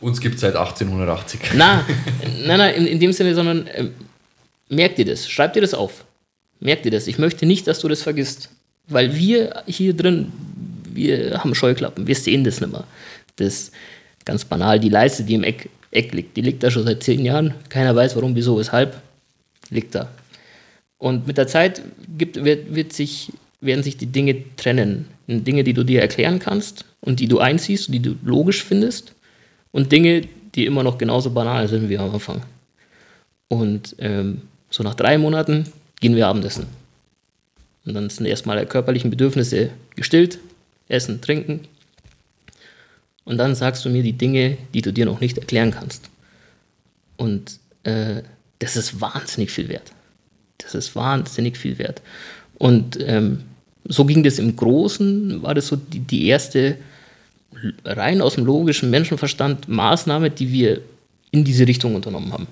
[0.00, 1.40] Uns gibt es seit 1880.
[1.54, 1.86] Na,
[2.44, 3.84] nein, nein, in, in dem Sinne, sondern äh,
[4.68, 6.04] merk dir das, schreib dir das auf.
[6.62, 7.06] Merk dir das.
[7.06, 8.50] Ich möchte nicht, dass du das vergisst.
[8.88, 10.32] Weil wir hier drin,
[10.92, 12.84] wir haben Scheuklappen, wir sehen das nicht mehr.
[13.36, 13.72] Das
[14.24, 17.24] ganz banal, die Leiste, die im Eck, Eck liegt, die liegt da schon seit zehn
[17.24, 17.54] Jahren.
[17.68, 19.00] Keiner weiß warum, wieso, weshalb
[19.70, 20.10] liegt da.
[20.98, 21.82] Und mit der Zeit
[22.16, 25.06] gibt, wird, wird sich, werden sich die Dinge trennen.
[25.26, 29.14] Dinge, die du dir erklären kannst und die du einziehst die du logisch findest
[29.70, 30.22] und Dinge,
[30.54, 32.42] die immer noch genauso banal sind wie am Anfang.
[33.48, 35.66] Und ähm, so nach drei Monaten
[36.02, 36.66] gehen wir Abendessen.
[37.86, 40.38] Und dann sind erstmal die körperlichen Bedürfnisse gestillt,
[40.88, 41.60] essen, trinken.
[43.24, 46.10] Und dann sagst du mir die Dinge, die du dir noch nicht erklären kannst.
[47.16, 48.22] Und äh,
[48.58, 49.92] das ist wahnsinnig viel wert.
[50.58, 52.02] Das ist wahnsinnig viel wert.
[52.58, 53.44] Und ähm,
[53.84, 56.78] so ging das im Großen, war das so die, die erste
[57.84, 60.80] rein aus dem logischen Menschenverstand Maßnahme, die wir
[61.30, 62.46] in diese Richtung unternommen haben.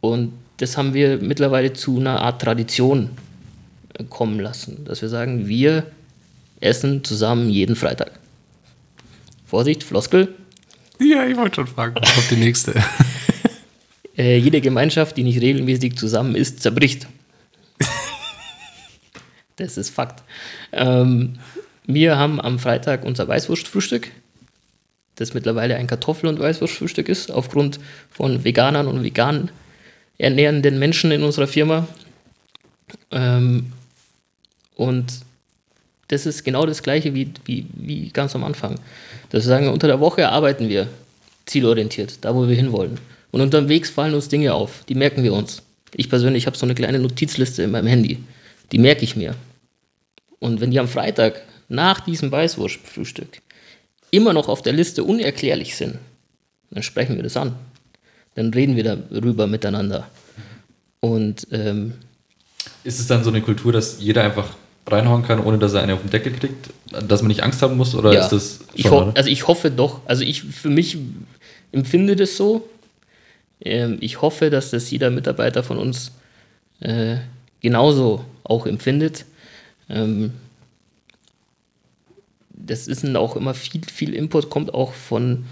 [0.00, 3.10] Und das haben wir mittlerweile zu einer Art Tradition
[3.98, 5.86] äh, kommen lassen, dass wir sagen, wir
[6.60, 8.12] essen zusammen jeden Freitag.
[9.46, 10.34] Vorsicht, Floskel.
[11.00, 12.74] Ja, ich wollte schon fragen, was kommt die nächste?
[14.18, 17.06] äh, jede Gemeinschaft, die nicht regelmäßig zusammen ist, zerbricht.
[19.56, 20.22] das ist Fakt.
[20.72, 21.38] Ähm,
[21.86, 24.10] wir haben am Freitag unser Weißwurstfrühstück,
[25.14, 29.50] das mittlerweile ein Kartoffel- und Weißwurstfrühstück ist, aufgrund von Veganern und vegan
[30.20, 31.88] ernährenden Menschen in unserer Firma.
[33.10, 33.72] Ähm,
[34.76, 35.06] und
[36.08, 38.78] das ist genau das Gleiche wie, wie, wie ganz am Anfang.
[39.30, 40.88] Das sagen, unter der Woche arbeiten wir
[41.46, 42.98] zielorientiert, da wo wir hinwollen.
[43.30, 45.62] Und unterwegs fallen uns Dinge auf, die merken wir uns.
[45.94, 48.18] Ich persönlich habe so eine kleine Notizliste in meinem Handy,
[48.72, 49.34] die merke ich mir.
[50.38, 53.40] Und wenn die am Freitag nach diesem Weißwurstfrühstück
[54.10, 55.98] immer noch auf der Liste unerklärlich sind,
[56.70, 57.54] dann sprechen wir das an.
[58.34, 60.08] Dann reden wir darüber miteinander.
[61.00, 61.94] Und ähm,
[62.84, 65.94] ist es dann so eine Kultur, dass jeder einfach reinhauen kann, ohne dass er eine
[65.94, 66.70] auf den Deckel kriegt?
[66.90, 67.94] Dass man nicht Angst haben muss?
[67.94, 70.00] Oder ja, ist das ich Also ich hoffe doch.
[70.06, 70.98] Also ich für mich
[71.72, 72.68] empfinde das so.
[73.60, 76.12] Ähm, ich hoffe, dass das jeder Mitarbeiter von uns
[76.80, 77.16] äh,
[77.60, 79.26] genauso auch empfindet.
[79.88, 80.32] Ähm,
[82.50, 85.44] das ist dann auch immer viel, viel Input, kommt auch von,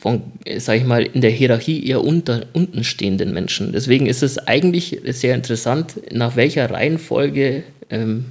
[0.00, 0.22] von
[0.56, 3.72] sag ich mal, in der Hierarchie eher unter, unten stehenden Menschen.
[3.72, 8.24] Deswegen ist es eigentlich sehr interessant, nach welcher Reihenfolge ähm,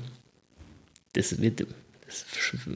[1.14, 1.68] das wird.
[2.08, 2.26] Das,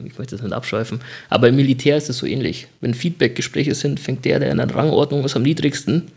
[0.04, 2.68] ich möchte das nicht abschweifen, aber im Militär ist es so ähnlich.
[2.80, 6.12] Wenn Feedback-Gespräche sind, fängt der, der in der Rangordnung ist am niedrigsten,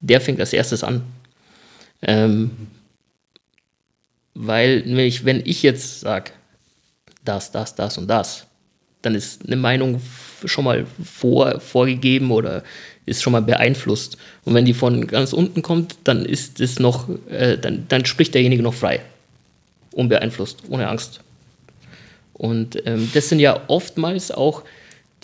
[0.00, 1.02] der fängt als erstes an.
[2.02, 2.50] Ähm,
[4.34, 6.32] weil, nämlich, wenn ich jetzt sage,
[7.24, 8.47] das, das, das und das,
[9.02, 10.00] dann ist eine Meinung
[10.44, 12.62] schon mal vor, vorgegeben oder
[13.06, 14.16] ist schon mal beeinflusst.
[14.44, 18.34] Und wenn die von ganz unten kommt, dann ist es noch, äh, dann, dann spricht
[18.34, 19.00] derjenige noch frei.
[19.92, 21.20] Unbeeinflusst, ohne Angst.
[22.34, 24.62] Und ähm, das sind ja oftmals auch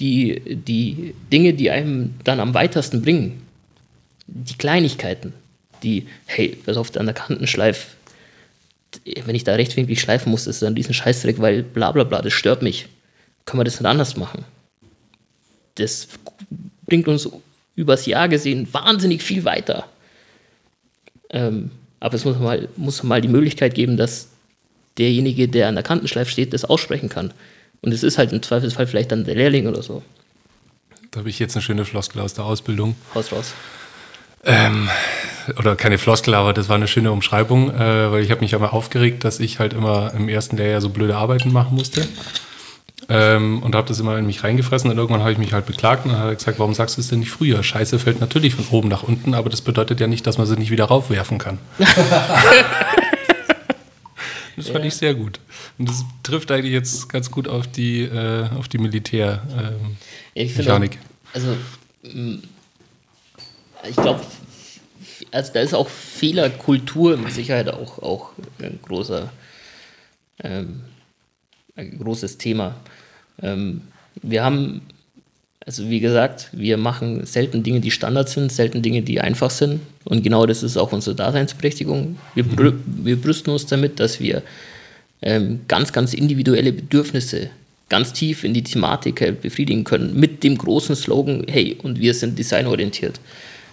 [0.00, 3.42] die, die Dinge, die einem dann am weitesten bringen.
[4.26, 5.32] Die Kleinigkeiten,
[5.82, 7.94] die, hey, pass auf, an der Kantenschleif,
[9.24, 12.22] wenn ich da rechtwinklig schleifen muss, ist das ein riesen Scheißdreck, weil bla bla bla,
[12.22, 12.86] das stört mich.
[13.44, 14.44] Können wir das nicht anders machen?
[15.76, 16.08] Das
[16.86, 17.28] bringt uns
[17.76, 19.86] übers Jahr gesehen wahnsinnig viel weiter.
[21.30, 24.28] Ähm, aber es muss mal, muss mal die Möglichkeit geben, dass
[24.98, 27.32] derjenige, der an der Kantenschleife steht, das aussprechen kann.
[27.82, 30.02] Und es ist halt im Zweifelsfall vielleicht dann der Lehrling oder so.
[31.10, 32.96] Da habe ich jetzt eine schöne Floskel aus der Ausbildung.
[33.14, 33.54] Haus raus.
[34.44, 34.88] Ähm,
[35.58, 38.70] oder keine Floskel, aber das war eine schöne Umschreibung, äh, weil ich habe mich einmal
[38.70, 42.06] aufgeregt, dass ich halt immer im ersten Lehrjahr so blöde Arbeiten machen musste.
[43.08, 46.06] Ähm, und habe das immer in mich reingefressen und irgendwann habe ich mich halt beklagt
[46.06, 47.62] und habe gesagt, warum sagst du es denn nicht früher?
[47.62, 50.56] Scheiße fällt natürlich von oben nach unten, aber das bedeutet ja nicht, dass man sie
[50.56, 51.58] nicht wieder raufwerfen kann.
[54.56, 54.86] das fand ja.
[54.86, 55.38] ich sehr gut.
[55.78, 60.94] Und das trifft eigentlich jetzt ganz gut auf die, äh, auf die Militär-Mechanik.
[60.94, 61.00] Ähm,
[61.32, 61.56] also,
[63.88, 64.20] ich glaube,
[65.30, 69.30] also da ist auch Fehlerkultur mit Sicherheit auch, auch ein großer,
[70.42, 70.82] ähm,
[71.76, 72.76] ein großes Thema.
[73.42, 73.82] Ähm,
[74.22, 74.82] wir haben,
[75.64, 79.80] also wie gesagt, wir machen selten Dinge, die Standard sind, selten Dinge, die einfach sind.
[80.04, 82.18] Und genau das ist auch unsere Daseinsberechtigung.
[82.34, 84.42] Wir, brü wir brüsten uns damit, dass wir
[85.22, 87.50] ähm, ganz, ganz individuelle Bedürfnisse
[87.88, 92.38] ganz tief in die Thematik befriedigen können, mit dem großen Slogan, hey, und wir sind
[92.38, 93.20] designorientiert.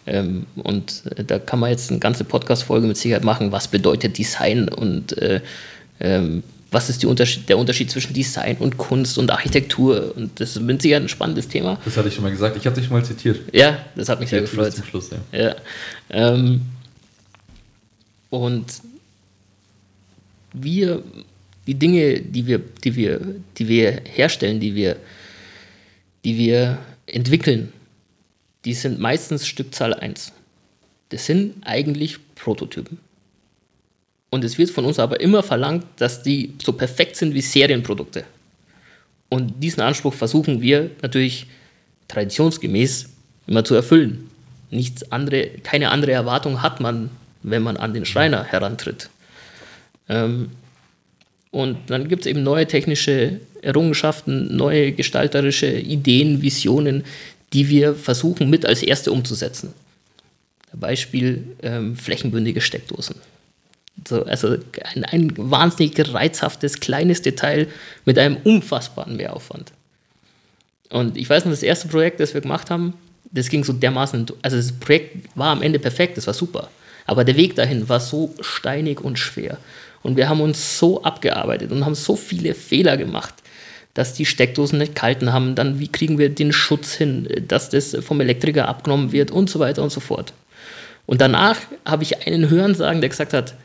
[0.05, 4.67] Ähm, und da kann man jetzt eine ganze Podcast-Folge mit Sicherheit machen, was bedeutet Design
[4.67, 5.41] und äh,
[5.99, 10.13] ähm, was ist Unterschied, der Unterschied zwischen Design und Kunst und Architektur.
[10.15, 11.77] Und das ist mit Sicherheit ein spannendes Thema.
[11.83, 12.55] Das hatte ich schon mal gesagt.
[12.55, 13.41] Ich habe dich schon mal zitiert.
[13.51, 14.73] Ja, das hat mich sehr gefreut.
[14.73, 15.37] Zum Schluss, ja.
[15.37, 15.55] ja.
[16.09, 16.61] Ähm,
[18.29, 18.65] und
[20.53, 21.03] wir,
[21.67, 23.19] die Dinge, die wir, die wir,
[23.57, 24.95] die wir herstellen, die wir,
[26.23, 27.73] die wir entwickeln,
[28.63, 30.31] die sind meistens Stückzahl 1.
[31.09, 32.99] Das sind eigentlich Prototypen.
[34.31, 38.23] Und es wird von uns aber immer verlangt, dass die so perfekt sind wie Serienprodukte.
[39.29, 41.47] Und diesen Anspruch versuchen wir natürlich
[42.07, 43.09] traditionsgemäß
[43.47, 44.29] immer zu erfüllen.
[44.69, 47.09] Nichts andere, keine andere Erwartung hat man,
[47.43, 49.09] wenn man an den Schreiner herantritt.
[50.07, 50.51] Ähm,
[51.51, 57.03] und dann gibt es eben neue technische Errungenschaften, neue gestalterische Ideen, Visionen,
[57.51, 59.73] die wir versuchen mit als erste umzusetzen.
[60.73, 63.17] Beispiel ähm, flächenbündige Steckdosen.
[64.07, 64.57] So, also
[64.95, 67.67] ein, ein wahnsinnig reizhaftes, kleines Detail
[68.05, 69.71] mit einem unfassbaren Mehraufwand.
[70.89, 72.93] Und ich weiß noch, das erste Projekt, das wir gemacht haben,
[73.31, 76.69] das ging so dermaßen, also das Projekt war am Ende perfekt, das war super.
[77.05, 79.57] Aber der Weg dahin war so steinig und schwer.
[80.03, 83.35] Und wir haben uns so abgearbeitet und haben so viele Fehler gemacht
[83.93, 87.97] dass die Steckdosen nicht kalten haben, dann wie kriegen wir den Schutz hin, dass das
[88.01, 90.33] vom Elektriker abgenommen wird und so weiter und so fort.
[91.05, 93.55] Und danach habe ich einen hören sagen, der gesagt hat,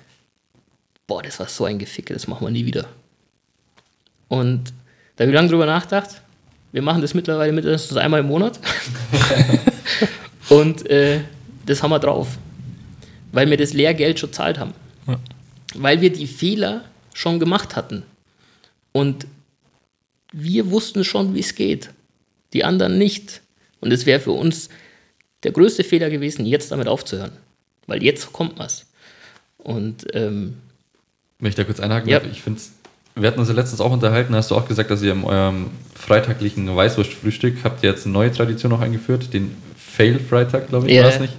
[1.07, 2.87] boah, das war so ein Geficke, das machen wir nie wieder.
[4.29, 4.73] Und
[5.16, 6.21] da habe ich lange drüber nachgedacht.
[6.73, 8.59] Wir machen das mittlerweile mindestens einmal im Monat.
[10.49, 11.21] und äh,
[11.64, 12.38] das haben wir drauf.
[13.33, 14.75] Weil wir das Lehrgeld schon zahlt haben.
[15.07, 15.19] Ja.
[15.75, 18.03] Weil wir die Fehler schon gemacht hatten.
[18.92, 19.27] Und
[20.33, 21.90] wir wussten schon, wie es geht.
[22.53, 23.40] Die anderen nicht.
[23.81, 24.69] Und es wäre für uns
[25.42, 27.33] der größte Fehler gewesen, jetzt damit aufzuhören.
[27.87, 28.87] Weil jetzt kommt was.
[29.59, 30.59] Und ähm,
[31.38, 32.20] wenn ich da kurz einhaken ja.
[32.20, 32.61] darf, ich finde
[33.18, 35.68] wir hatten uns ja letztens auch unterhalten, hast du auch gesagt, dass ihr in eurem
[35.94, 41.05] freitaglichen Weißwurstfrühstück habt ihr jetzt eine neue Tradition noch eingeführt, den Fail-Freitag, glaube ich, Ja,
[41.05, 41.33] war es nicht.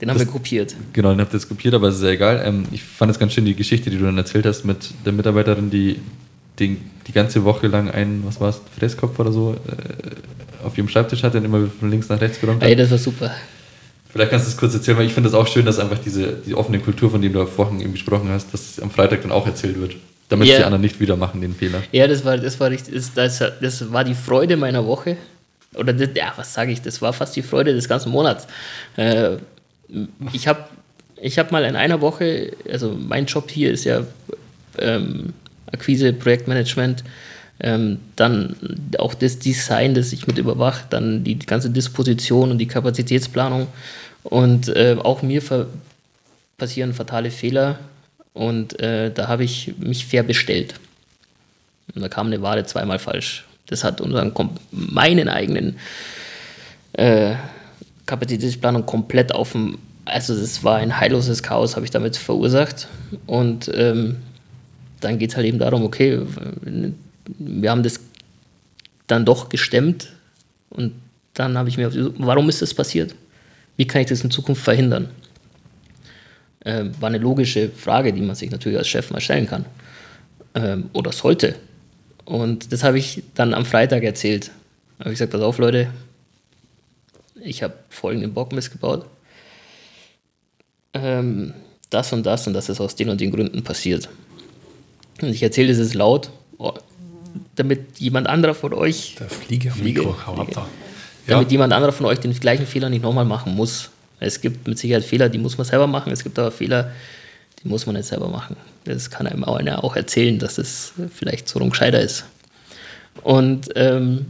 [0.00, 0.74] Den haben Das- wir kopiert.
[0.94, 2.42] Genau, den habt ihr jetzt kopiert, aber ist ja egal.
[2.44, 5.12] Ähm, ich fand es ganz schön, die Geschichte, die du dann erzählt hast mit der
[5.12, 6.00] Mitarbeiterin, die
[6.58, 10.88] den, die ganze Woche lang einen, was war es, Fresskopf oder so, äh, auf ihrem
[10.88, 12.68] Schreibtisch hatte und immer von links nach rechts geräumt hat.
[12.68, 13.32] Ey, das war super.
[14.10, 16.32] Vielleicht kannst du es kurz erzählen, weil ich finde es auch schön, dass einfach diese
[16.46, 19.32] die offene Kultur, von der du vorhin eben gesprochen hast, dass es am Freitag dann
[19.32, 19.96] auch erzählt wird.
[20.28, 20.58] Damit Ja.
[20.58, 21.82] die anderen nicht wieder machen, den Fehler.
[21.92, 25.16] Ja, das war, das war richtig, das, das, das war die Freude meiner Woche.
[25.74, 28.46] Oder das, ja, was sage ich, das war fast die Freude des ganzen Monats.
[28.96, 29.36] Äh,
[30.32, 30.64] ich habe
[31.20, 34.02] ich hab mal in einer Woche, also mein Job hier ist ja
[34.78, 35.32] ähm,
[35.72, 37.04] Akquise, Projektmanagement,
[37.60, 38.56] ähm, dann
[38.98, 43.66] auch das Design, das ich mit überwache, dann die ganze Disposition und die Kapazitätsplanung.
[44.22, 45.42] Und äh, auch mir
[46.56, 47.78] passieren fatale Fehler
[48.34, 50.74] und äh, da habe ich mich fair bestellt.
[51.94, 53.44] Und da kam eine Ware zweimal falsch.
[53.66, 54.32] Das hat unseren,
[54.70, 55.76] meinen eigenen
[56.92, 57.34] äh,
[58.06, 62.88] Kapazitätsplanung komplett auf dem, also es war ein heilloses Chaos, habe ich damit verursacht.
[63.26, 64.16] Und ähm,
[65.00, 66.20] dann geht es halt eben darum, okay,
[67.38, 68.00] wir haben das
[69.06, 70.12] dann doch gestemmt
[70.70, 70.92] und
[71.34, 73.14] dann habe ich mir, warum ist das passiert?
[73.76, 75.08] Wie kann ich das in Zukunft verhindern?
[76.64, 79.64] Ähm, war eine logische Frage, die man sich natürlich als Chef mal stellen kann.
[80.54, 81.54] Ähm, oder sollte.
[82.24, 84.50] Und das habe ich dann am Freitag erzählt.
[84.98, 85.88] Da habe ich gesagt, pass auf Leute,
[87.40, 89.06] ich habe folgenden Bock missgebaut.
[90.94, 91.54] Ähm,
[91.90, 94.08] das und das und das ist aus den und den Gründen passiert.
[95.22, 96.74] Und ich erzähle das laut, oh,
[97.56, 100.52] damit jemand anderer von euch Der Flieger Fliege, Mikro, hau ab Fliege.
[100.54, 100.66] da.
[101.26, 103.90] Ja, damit jemand anderer von euch den gleichen Fehler nicht nochmal machen muss.
[104.20, 106.12] Es gibt mit Sicherheit Fehler, die muss man selber machen.
[106.12, 106.92] Es gibt aber Fehler,
[107.62, 108.56] die muss man nicht selber machen.
[108.84, 112.24] Das kann einem auch einer auch erzählen, dass es vielleicht so rum gescheiter ist.
[113.22, 114.26] Und ähm,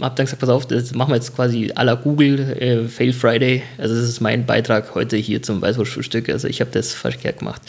[0.00, 3.12] habe dann gesagt, pass auf, das machen wir jetzt quasi à la Google äh, Fail
[3.12, 3.62] Friday.
[3.78, 6.28] Also das ist mein Beitrag heute hier zum Weißwurstfrühstück.
[6.28, 7.62] Also ich habe das verkehrt gemacht.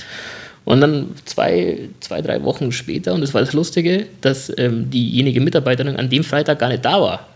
[0.65, 5.39] Und dann zwei, zwei, drei Wochen später, und das war das Lustige, dass ähm, diejenige
[5.39, 7.27] Mitarbeiterin an dem Freitag gar nicht da war.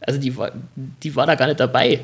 [0.00, 2.00] Also die war, die war da gar nicht dabei.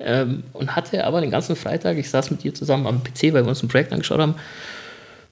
[0.00, 3.44] Ähm, und hatte aber den ganzen Freitag, ich saß mit ihr zusammen am PC, weil
[3.44, 4.36] wir uns ein Projekt angeschaut haben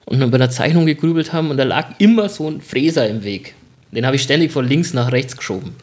[0.07, 3.55] und bei der Zeichnung gegrübelt haben und da lag immer so ein Fräser im Weg.
[3.91, 5.75] Den habe ich ständig von links nach rechts geschoben.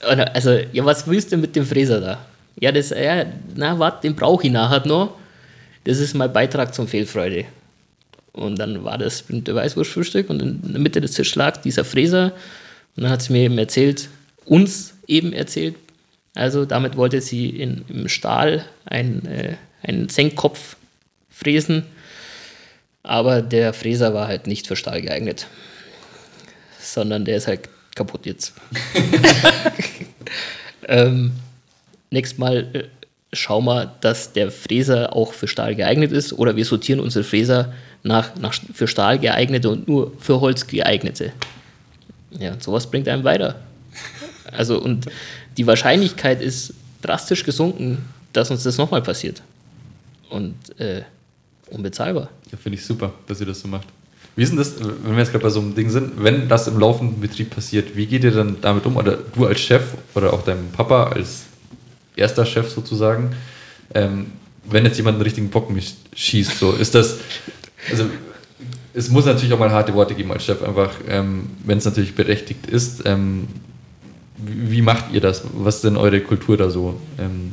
[0.00, 2.18] Also, ja, was willst du mit dem Fräser da?
[2.60, 5.16] Ja, das, ja, na, warte, den brauche ich nachher noch.
[5.84, 7.46] Das ist mein Beitrag zum Fehlfreude.
[8.34, 12.32] Und dann war das berühmte Weißwurstfrühstück und in der Mitte des Tisches lag dieser Fräser.
[12.96, 14.08] Und dann hat sie mir eben erzählt,
[14.44, 15.76] uns eben erzählt,
[16.34, 20.76] also damit wollte sie in, im Stahl ein, äh, einen Senkkopf
[21.30, 21.84] fräsen,
[23.04, 25.46] aber der Fräser war halt nicht für Stahl geeignet,
[26.80, 28.52] sondern der ist halt kaputt jetzt.
[30.88, 31.32] ähm,
[32.10, 32.84] nächstes Mal äh,
[33.32, 37.72] schau mal, dass der Fräser auch für Stahl geeignet ist oder wir sortieren unsere Fräser
[38.04, 41.32] nach, nach für Stahl geeignete und nur für Holz geeignete.
[42.38, 43.56] Ja, sowas bringt einem weiter.
[44.52, 45.06] Also und
[45.56, 49.42] die Wahrscheinlichkeit ist drastisch gesunken, dass uns das nochmal passiert.
[50.30, 51.02] Und äh,
[51.70, 52.28] unbezahlbar.
[52.50, 53.86] Ja, finde ich super, dass ihr das so macht.
[54.36, 56.66] Wie ist denn das, wenn wir jetzt gerade bei so einem Ding sind, wenn das
[56.66, 58.96] im laufenden Betrieb passiert, wie geht ihr dann damit um?
[58.96, 59.82] Oder du als Chef
[60.14, 61.44] oder auch dein Papa als
[62.16, 63.34] erster Chef sozusagen,
[63.94, 64.32] ähm,
[64.64, 65.70] wenn jetzt jemand einen richtigen Bock
[66.14, 67.18] schießt, so ist das,
[67.90, 68.04] also
[68.94, 72.14] es muss natürlich auch mal harte Worte geben als Chef, einfach, ähm, wenn es natürlich
[72.14, 73.02] berechtigt ist.
[73.04, 73.48] Ähm,
[74.36, 75.42] wie, wie macht ihr das?
[75.54, 77.00] Was ist denn eure Kultur da so?
[77.18, 77.52] Ähm,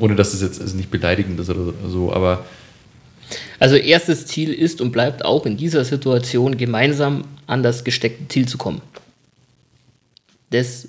[0.00, 2.44] ohne dass es jetzt also nicht beleidigend ist oder so, aber
[3.58, 8.46] Also erstes Ziel ist und bleibt auch in dieser Situation gemeinsam an das gesteckte Ziel
[8.46, 8.80] zu kommen.
[10.50, 10.88] Das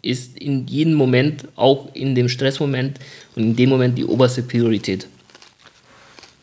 [0.00, 2.98] ist in jedem Moment, auch in dem Stressmoment
[3.36, 5.06] und in dem Moment die oberste Priorität.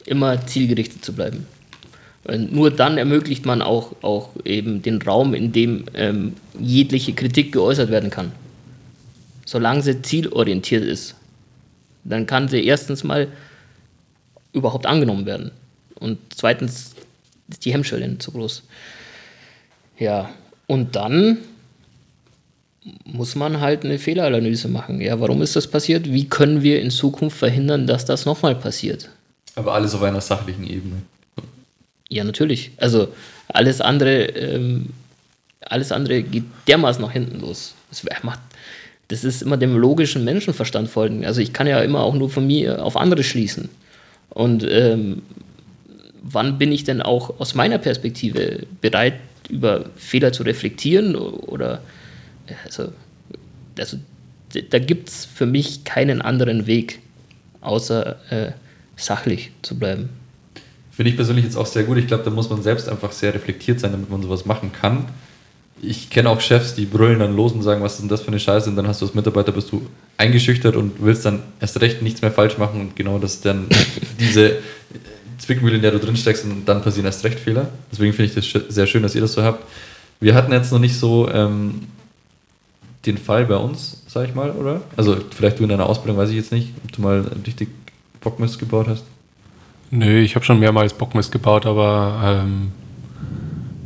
[0.10, 1.46] Immer zielgerichtet zu bleiben.
[2.52, 7.92] Nur dann ermöglicht man auch, auch eben den Raum, in dem ähm, jegliche Kritik geäußert
[7.92, 8.32] werden kann.
[9.46, 11.16] Solange sie zielorientiert ist,
[12.04, 13.28] dann kann sie erstens mal
[14.52, 15.52] überhaupt angenommen werden.
[16.00, 16.96] Und zweitens
[17.50, 18.64] ist die Hemmschwelle so groß.
[20.00, 20.30] Ja,
[20.68, 21.38] und dann
[23.04, 25.02] muss man halt eine Fehleranalyse machen.
[25.02, 26.12] Ja, warum ist das passiert?
[26.12, 29.10] Wie können wir in Zukunft verhindern, dass das nochmal passiert?
[29.60, 31.02] Aber alles auf einer sachlichen Ebene.
[32.10, 32.72] Ja, natürlich.
[32.78, 33.10] Also
[33.48, 34.88] alles andere, ähm,
[35.62, 37.76] alles andere geht dermaßen nach hinten los.
[37.90, 38.40] Das macht,
[39.10, 41.26] das ist immer dem logischen Menschenverstand folgen.
[41.26, 43.70] Also ich kann ja immer auch nur von mir auf andere schließen.
[44.30, 45.22] Und ähm,
[46.22, 49.16] wann bin ich denn auch aus meiner Perspektive bereit,
[49.50, 51.82] über Fehler zu reflektieren oder
[52.64, 52.92] also,
[53.78, 53.98] also
[54.70, 57.00] da gibt es für mich keinen anderen Weg,
[57.62, 58.52] außer äh,
[59.04, 60.10] sachlich zu bleiben.
[60.92, 61.98] Finde ich persönlich jetzt auch sehr gut.
[61.98, 65.06] Ich glaube, da muss man selbst einfach sehr reflektiert sein, damit man sowas machen kann.
[65.82, 68.28] Ich kenne auch Chefs, die brüllen dann los und sagen, was ist denn das für
[68.28, 68.70] eine Scheiße?
[68.70, 69.88] Und dann hast du als Mitarbeiter, bist du
[70.18, 72.82] eingeschüchtert und willst dann erst recht nichts mehr falsch machen.
[72.82, 73.68] Und genau das ist dann
[74.20, 74.58] diese
[75.38, 77.70] Zwickmühle, in der du drin steckst und dann passieren erst recht Fehler.
[77.92, 79.66] Deswegen finde ich das sehr schön, dass ihr das so habt.
[80.20, 81.88] Wir hatten jetzt noch nicht so ähm,
[83.06, 84.82] den Fall bei uns, sag ich mal, oder?
[84.98, 87.70] Also vielleicht du in deiner Ausbildung, weiß ich jetzt nicht, ob du mal richtig
[88.22, 89.04] Bockmist gebaut hast.
[89.92, 92.72] Nö, ich habe schon mehrmals Bockmist gebaut, aber ähm,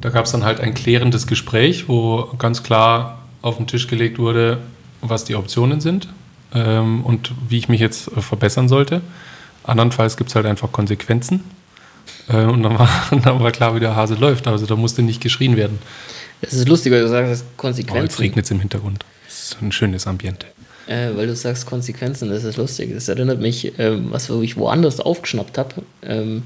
[0.02, 4.20] da gab es dann halt ein klärendes Gespräch, wo ganz klar auf den Tisch gelegt
[4.20, 4.60] wurde,
[5.02, 6.10] was die Optionen sind
[6.54, 9.02] ähm, und wie ich mich jetzt äh, verbessern sollte.
[9.64, 11.44] Andernfalls gibt es halt einfach Konsequenzen.
[12.28, 14.48] Äh, und dann war, dann war klar, wie der Hase läuft.
[14.48, 15.80] Also da musste nicht geschrien werden.
[16.42, 18.00] Es ist lustig, weil du sagst, Konsequenzen.
[18.00, 19.06] Oh, jetzt regnet es im Hintergrund.
[19.26, 20.48] Das ist ein schönes Ambiente.
[20.88, 22.92] Äh, weil du sagst Konsequenzen, das ist lustig.
[22.94, 25.76] Das erinnert mich, ähm, was ich woanders aufgeschnappt habe.
[26.02, 26.44] Ähm,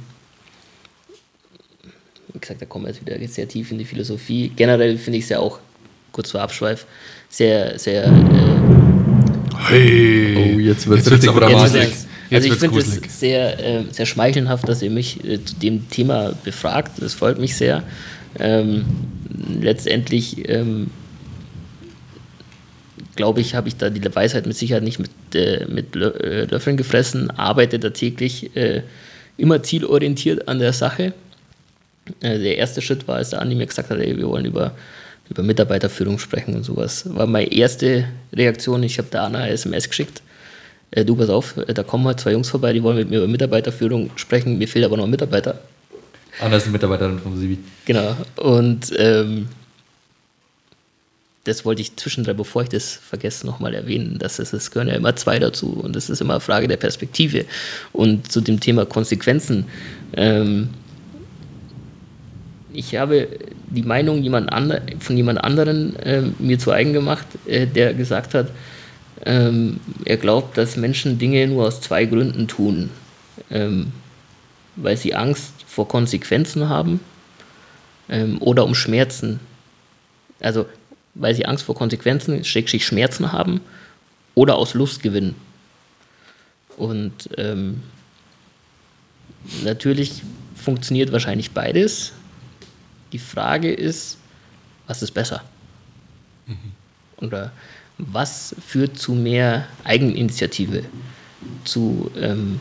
[2.34, 4.52] wie gesagt, da kommen wir jetzt wieder sehr tief in die Philosophie.
[4.56, 5.60] Generell finde ich es ja auch,
[6.12, 6.86] kurz vor Abschweif,
[7.30, 8.06] sehr, sehr.
[8.06, 8.12] Äh,
[9.70, 10.56] hey!
[10.56, 11.98] Oh, jetzt wird es richtig dramatisch.
[12.30, 16.34] Also ich finde es sehr, äh, sehr schmeichelhaft, dass ihr mich äh, zu dem Thema
[16.44, 17.02] befragt.
[17.02, 17.84] Das freut mich sehr.
[18.40, 18.86] Ähm,
[19.62, 20.92] letztendlich ähm,
[23.18, 26.78] glaube ich, habe ich da die Weisheit mit Sicherheit nicht mit, äh, mit äh, Löffeln
[26.78, 28.84] gefressen, arbeite da täglich äh,
[29.38, 31.14] immer zielorientiert an der Sache.
[32.22, 34.72] Äh, der erste Schritt war, als der Andi mir gesagt hat, ey, wir wollen über,
[35.30, 37.04] über Mitarbeiterführung sprechen und sowas.
[37.14, 38.84] War meine erste Reaktion.
[38.84, 40.22] Ich habe da Anna eine SMS geschickt.
[40.92, 43.18] Äh, du, pass auf, äh, da kommen halt zwei Jungs vorbei, die wollen mit mir
[43.18, 44.58] über Mitarbeiterführung sprechen.
[44.58, 45.60] Mir fehlt aber noch ein Mitarbeiter.
[46.40, 47.58] Anna ist eine Mitarbeiterin vom Sibi.
[47.86, 48.16] Genau.
[48.38, 49.48] Und ähm,
[51.48, 54.96] das wollte ich zwischendrin, bevor ich das vergesse, nochmal erwähnen, dass es, es gehören ja
[54.96, 57.46] immer zwei dazu und es ist immer eine Frage der Perspektive.
[57.94, 59.66] Und zu dem Thema Konsequenzen,
[60.14, 60.70] ähm,
[62.74, 63.28] ich habe
[63.70, 68.34] die Meinung jemand andre, von jemand anderen äh, mir zu eigen gemacht, äh, der gesagt
[68.34, 68.52] hat,
[69.26, 72.90] ähm, er glaubt, dass Menschen Dinge nur aus zwei Gründen tun.
[73.50, 73.92] Ähm,
[74.78, 77.02] weil sie Angst vor Konsequenzen haben
[78.10, 79.40] ähm, oder um Schmerzen.
[80.40, 80.66] Also
[81.20, 83.62] weil sie Angst vor Konsequenzen, Schrägstrich Schmerzen haben
[84.36, 85.36] oder aus Lust gewinnen.
[86.78, 87.82] Und ähm,
[89.64, 90.22] natürlich
[90.56, 92.14] funktioniert wahrscheinlich beides.
[93.12, 94.18] Die Frage ist,
[94.86, 95.44] was ist besser?
[96.46, 97.26] Mhm.
[97.26, 97.52] Oder
[97.98, 100.84] was führt zu mehr Eigeninitiative,
[101.64, 102.60] zu ähm,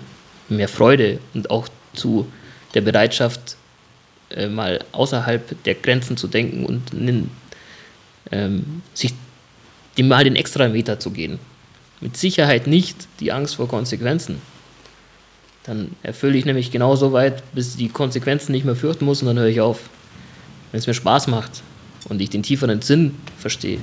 [0.48, 2.30] mehr Freude und auch zu
[2.74, 3.56] der Bereitschaft,
[4.30, 7.30] äh, mal außerhalb der Grenzen zu denken und einen
[8.30, 9.14] ähm, sich
[9.98, 11.38] dem mal den extra Meter zu gehen.
[12.00, 14.40] Mit Sicherheit nicht die Angst vor Konsequenzen.
[15.64, 19.38] Dann erfülle ich nämlich genauso weit, bis die Konsequenzen nicht mehr fürchten muss und dann
[19.38, 19.88] höre ich auf.
[20.70, 21.62] Wenn es mir Spaß macht
[22.08, 23.78] und ich den tieferen Sinn verstehe,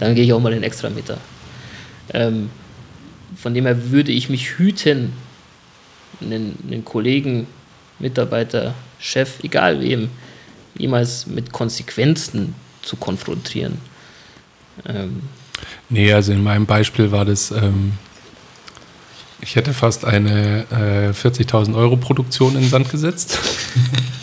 [0.00, 1.18] dann gehe ich auch mal den Extrameter.
[2.12, 2.50] Ähm,
[3.36, 5.12] von dem her würde ich mich hüten,
[6.20, 7.46] einen, einen Kollegen,
[7.98, 10.08] Mitarbeiter, Chef, egal wem,
[10.76, 13.78] jemals mit Konsequenzen zu konfrontieren.
[14.86, 15.22] Ähm.
[15.88, 17.92] Nee, also in meinem Beispiel war das, ähm,
[19.40, 23.38] ich hätte fast eine äh, 40.000 Euro Produktion in den Sand gesetzt.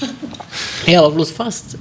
[0.86, 1.78] ja, aber bloß fast.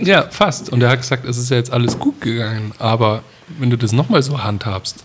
[0.00, 0.70] ja, fast.
[0.70, 3.22] Und er hat gesagt, es ist ja jetzt alles gut gegangen, aber
[3.58, 5.04] wenn du das nochmal so handhabst,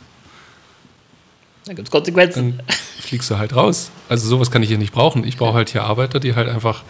[1.65, 2.57] dann gibt es Konsequenzen.
[2.57, 3.89] Dann fliegst du halt raus.
[4.09, 5.23] Also sowas kann ich hier nicht brauchen.
[5.23, 6.83] Ich brauche halt hier Arbeiter, die halt einfach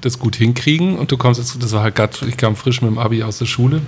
[0.00, 2.90] das gut hinkriegen und du kommst jetzt, das war halt gerade, ich kam frisch mit
[2.90, 3.82] dem Abi aus der Schule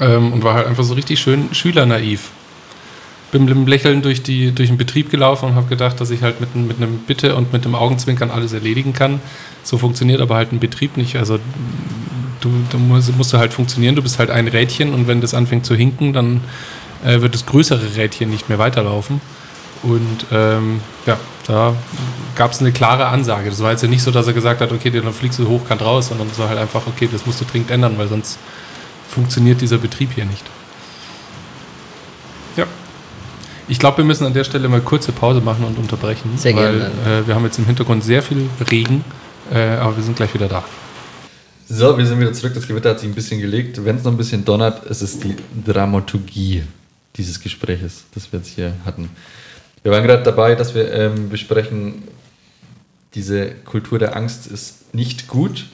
[0.00, 2.30] ähm, und war halt einfach so richtig schön schülernaiv.
[3.32, 6.22] Bin mit einem Lächeln durch, die, durch den Betrieb gelaufen und habe gedacht, dass ich
[6.22, 9.20] halt mit, mit einem Bitte und mit einem Augenzwinkern alles erledigen kann.
[9.64, 11.16] So funktioniert aber halt ein Betrieb nicht.
[11.16, 11.38] Also
[12.40, 15.34] du, du musst, musst du halt funktionieren, du bist halt ein Rädchen und wenn das
[15.34, 16.42] anfängt zu hinken, dann
[17.04, 19.20] äh, wird das größere Rädchen nicht mehr weiterlaufen.
[19.82, 21.76] Und ähm, ja, da
[22.36, 23.50] gab es eine klare Ansage.
[23.50, 25.82] Das war jetzt ja nicht so, dass er gesagt hat, okay, dann fliegst du hochkant
[25.82, 28.38] raus, sondern es war halt einfach, okay, das musst du dringend ändern, weil sonst
[29.08, 30.44] funktioniert dieser Betrieb hier nicht.
[32.56, 32.66] Ja.
[33.68, 36.30] Ich glaube, wir müssen an der Stelle mal kurze Pause machen und unterbrechen.
[36.36, 37.20] Sehr weil, gerne.
[37.20, 39.04] Äh, wir haben jetzt im Hintergrund sehr viel Regen,
[39.52, 40.64] äh, aber wir sind gleich wieder da.
[41.68, 42.54] So, wir sind wieder zurück.
[42.54, 43.84] Das Gewitter hat sich ein bisschen gelegt.
[43.84, 45.34] Wenn es noch ein bisschen donnert, ist es die
[45.64, 46.62] Dramaturgie
[47.16, 49.08] dieses Gespräches, das wir jetzt hier hatten.
[49.84, 52.04] Wir waren gerade dabei, dass wir ähm, besprechen,
[53.14, 55.66] diese Kultur der Angst ist nicht gut.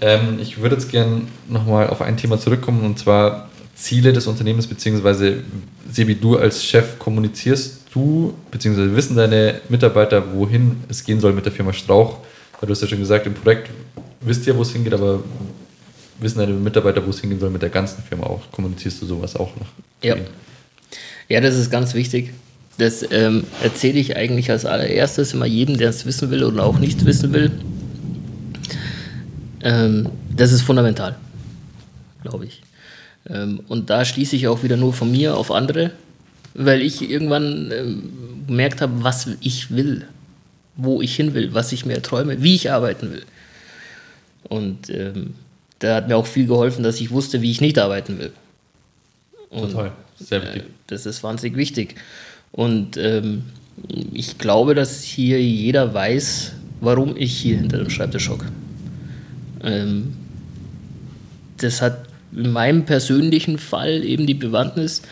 [0.00, 4.66] Ähm, ich würde jetzt gerne nochmal auf ein Thema zurückkommen und zwar Ziele des Unternehmens,
[4.66, 5.44] beziehungsweise
[5.88, 11.44] Sebi, du als Chef kommunizierst du, beziehungsweise wissen deine Mitarbeiter, wohin es gehen soll mit
[11.44, 12.18] der Firma Strauch?
[12.58, 13.70] Weil du hast ja schon gesagt, im Projekt
[14.22, 15.22] wisst ihr, wo es hingeht, aber
[16.18, 18.50] wissen deine Mitarbeiter, wo es hingehen soll mit der ganzen Firma auch?
[18.50, 19.68] Kommunizierst du sowas auch noch?
[20.02, 20.16] Ja.
[21.28, 22.32] Ja, das ist ganz wichtig.
[22.78, 26.78] Das ähm, erzähle ich eigentlich als allererstes immer jedem, der es wissen will oder auch
[26.78, 27.50] nicht wissen will.
[29.62, 31.16] Ähm, das ist fundamental,
[32.22, 32.62] glaube ich.
[33.28, 35.90] Ähm, und da schließe ich auch wieder nur von mir auf andere,
[36.54, 38.02] weil ich irgendwann ähm,
[38.46, 40.06] gemerkt habe, was ich will,
[40.76, 43.22] wo ich hin will, was ich mir träume, wie ich arbeiten will.
[44.44, 45.34] Und ähm,
[45.78, 48.32] da hat mir auch viel geholfen, dass ich wusste, wie ich nicht arbeiten will.
[49.50, 50.62] Und, Total, sehr wichtig.
[50.62, 51.96] Äh, das ist wahnsinnig wichtig.
[52.56, 53.44] Und ähm,
[54.12, 58.46] ich glaube, dass hier jeder weiß, warum ich hier hinter dem Schreibtisch hocke.
[59.62, 60.14] Ähm,
[61.58, 65.02] das hat in meinem persönlichen Fall eben die Bewandtnis,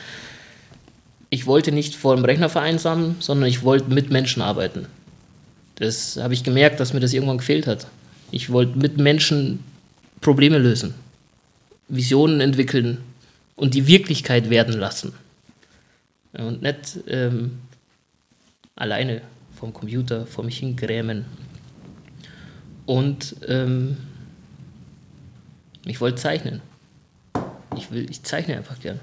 [1.30, 4.86] ich wollte nicht vor dem Rechner vereinsamen, sondern ich wollte mit Menschen arbeiten.
[5.76, 7.88] Das habe ich gemerkt, dass mir das irgendwann gefehlt hat.
[8.30, 9.58] Ich wollte mit Menschen
[10.20, 10.94] Probleme lösen,
[11.88, 12.98] Visionen entwickeln
[13.56, 15.12] und die Wirklichkeit werden lassen.
[16.36, 17.60] Und nicht ähm,
[18.74, 19.22] alleine
[19.54, 21.24] vom Computer vor mich hingrämen.
[22.86, 23.96] Und ähm,
[25.84, 26.60] ich wollte zeichnen.
[27.76, 29.00] Ich, will, ich zeichne einfach gern.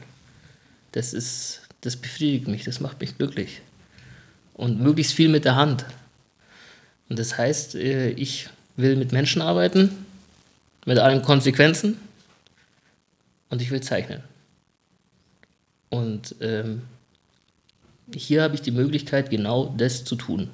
[0.91, 3.61] Das, ist, das befriedigt mich, das macht mich glücklich.
[4.53, 5.85] Und möglichst viel mit der Hand.
[7.09, 10.05] Und das heißt, äh, ich will mit Menschen arbeiten,
[10.85, 11.97] mit allen Konsequenzen,
[13.51, 14.23] und ich will zeichnen.
[15.89, 16.83] Und ähm,
[18.15, 20.49] hier habe ich die Möglichkeit, genau das zu tun.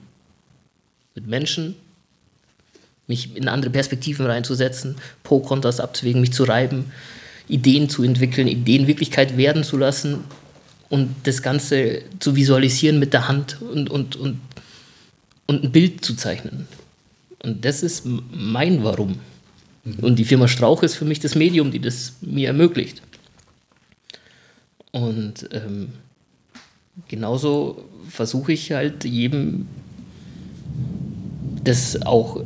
[1.16, 1.76] Mit Menschen,
[3.08, 6.92] mich in andere Perspektiven reinzusetzen, Pro-Kontras abzuwägen, mich zu reiben,
[7.48, 10.26] Ideen zu entwickeln, Ideen Wirklichkeit werden zu lassen
[10.90, 14.40] und das Ganze zu visualisieren mit der Hand und, und, und,
[15.46, 16.68] und ein Bild zu zeichnen.
[17.44, 19.20] Und das ist mein Warum.
[19.84, 20.00] Mhm.
[20.02, 23.02] Und die Firma Strauch ist für mich das Medium, die das mir ermöglicht.
[24.92, 25.90] Und ähm,
[27.08, 29.68] genauso versuche ich halt jedem
[31.64, 32.44] das auch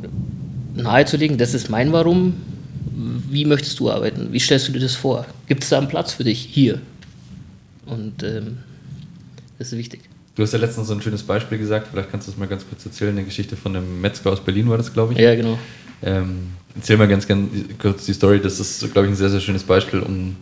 [0.74, 2.34] nahezulegen, das ist mein Warum,
[3.30, 4.32] wie möchtest du arbeiten?
[4.32, 5.26] Wie stellst du dir das vor?
[5.46, 6.80] Gibt es da einen Platz für dich hier?
[7.86, 8.58] Und ähm,
[9.58, 10.00] das ist wichtig.
[10.34, 12.66] Du hast ja letztens so ein schönes Beispiel gesagt, vielleicht kannst du es mal ganz
[12.66, 13.10] kurz erzählen.
[13.10, 15.18] Eine Geschichte von einem Metzger aus Berlin war das, glaube ich.
[15.18, 15.58] Ja, genau.
[16.02, 18.40] Ähm, erzähl mal ganz, ganz kurz die Story.
[18.40, 20.36] Das ist, glaube ich, ein sehr, sehr schönes Beispiel, um.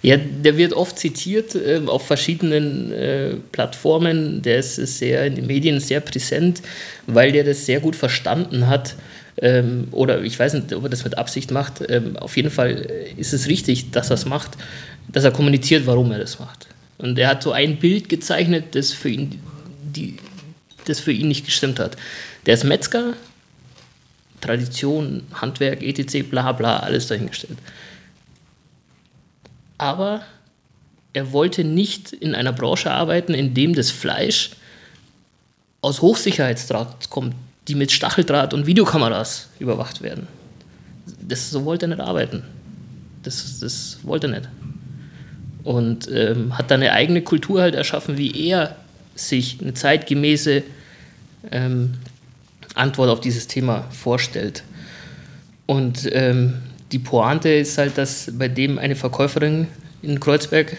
[0.00, 4.42] Ja, der wird oft zitiert äh, auf verschiedenen äh, Plattformen.
[4.42, 6.62] Der ist sehr in den Medien sehr präsent,
[7.06, 8.94] weil der das sehr gut verstanden hat,
[9.40, 11.82] ähm, oder ich weiß nicht, ob er das mit Absicht macht.
[11.88, 12.86] Ähm, auf jeden Fall
[13.16, 14.52] ist es richtig, dass er es macht,
[15.08, 16.66] dass er kommuniziert, warum er das macht.
[16.98, 19.40] Und er hat so ein Bild gezeichnet, das für ihn,
[19.82, 20.16] die,
[20.86, 21.96] das für ihn nicht gestimmt hat.
[22.46, 23.14] Der ist Metzger,
[24.40, 27.58] Tradition, Handwerk, etc., bla bla, alles dahingestellt.
[29.78, 30.22] Aber
[31.12, 34.50] er wollte nicht in einer Branche arbeiten, in dem das Fleisch
[35.80, 37.34] aus Hochsicherheitsdraht kommt,
[37.68, 40.26] die mit Stacheldraht und Videokameras überwacht werden.
[41.20, 42.42] Das, so wollte er nicht arbeiten.
[43.22, 44.48] Das, das wollte er nicht.
[45.64, 48.76] Und ähm, hat dann eine eigene Kultur halt erschaffen, wie er
[49.14, 50.62] sich eine zeitgemäße
[51.50, 51.94] ähm,
[52.74, 54.62] Antwort auf dieses Thema vorstellt.
[55.66, 56.54] Und ähm,
[56.92, 59.68] die Pointe ist halt, dass bei dem eine Verkäuferin
[60.02, 60.76] in Kreuzberg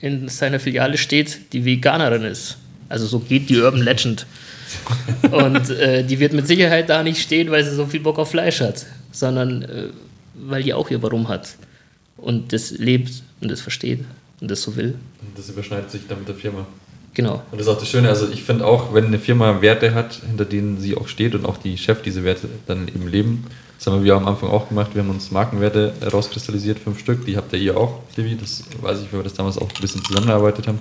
[0.00, 2.58] in seiner Filiale steht, die Veganerin ist.
[2.88, 4.26] Also so geht die Urban Legend.
[5.30, 8.30] Und äh, die wird mit Sicherheit da nicht stehen, weil sie so viel Bock auf
[8.30, 9.88] Fleisch hat, sondern äh,
[10.34, 11.56] weil die auch ihr Warum hat.
[12.16, 14.04] Und das lebt und das versteht
[14.40, 14.94] und das so will.
[15.20, 16.66] Und das überschneidet sich dann mit der Firma.
[17.14, 17.42] Genau.
[17.50, 20.20] Und das ist auch das Schöne, also ich finde auch, wenn eine Firma Werte hat,
[20.26, 23.46] hinter denen sie auch steht und auch die Chef diese Werte dann eben leben,
[23.78, 27.36] das haben wir am Anfang auch gemacht, wir haben uns Markenwerte rauskristallisiert, fünf Stück, die
[27.36, 30.04] habt ihr hier auch, Levi, das weiß ich, weil wir das damals auch ein bisschen
[30.04, 30.78] zusammengearbeitet haben.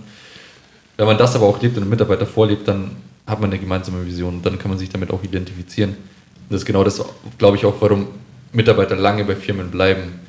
[0.98, 2.92] Wenn man das aber auch lebt und den Mitarbeiter vorlebt, dann
[3.26, 4.42] hat man eine gemeinsame Vision.
[4.42, 5.92] Dann kann man sich damit auch identifizieren.
[5.92, 7.04] Und das ist genau das,
[7.38, 8.08] glaube ich, auch, warum
[8.52, 10.20] Mitarbeiter lange bei Firmen bleiben.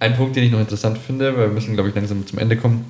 [0.00, 2.56] Ein Punkt, den ich noch interessant finde, weil wir müssen, glaube ich, langsam zum Ende
[2.56, 2.84] kommen.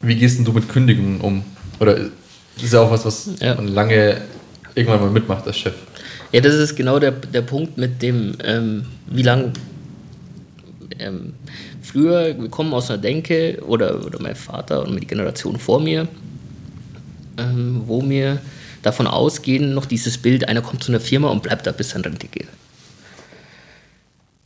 [0.00, 1.44] Wie gehst du mit Kündigungen um?
[1.80, 3.54] Oder ist ja auch was, was ja.
[3.54, 4.20] man lange
[4.74, 5.74] irgendwann mal mitmacht als Chef?
[6.34, 9.52] Ja, das ist genau der, der Punkt mit dem, ähm, wie lange.
[10.98, 11.34] Ähm,
[11.80, 16.08] früher, wir kommen aus einer Denke, oder, oder mein Vater und die Generation vor mir,
[17.38, 18.40] ähm, wo wir
[18.82, 22.02] davon ausgehen, noch dieses Bild, einer kommt zu einer Firma und bleibt da bis an
[22.02, 22.48] Rente geht.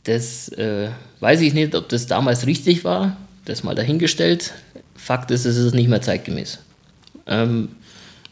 [0.03, 0.89] Das äh,
[1.21, 3.17] weiß ich nicht, ob das damals richtig war.
[3.45, 4.53] das mal dahingestellt.
[4.95, 6.59] Fakt ist, es ist nicht mehr zeitgemäß.
[7.25, 7.69] Ähm,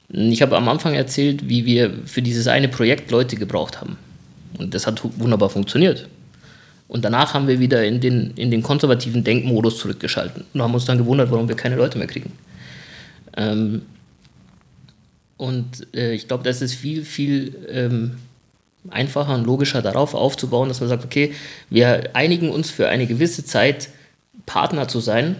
[0.10, 3.98] ich habe am Anfang erzählt, wie wir für dieses eine Projekt Leute gebraucht haben.
[4.58, 6.08] Und das hat wunderbar funktioniert.
[6.88, 10.86] Und danach haben wir wieder in den, in den konservativen Denkmodus zurückgeschalten und haben uns
[10.86, 12.32] dann gewundert, warum wir keine Leute mehr kriegen.
[13.36, 13.82] Ähm,
[15.36, 18.18] und äh, ich glaube, das ist viel, viel ähm,
[18.90, 21.34] einfacher und logischer darauf aufzubauen, dass man sagt, okay,
[21.70, 23.90] wir einigen uns für eine gewisse Zeit
[24.46, 25.36] Partner zu sein,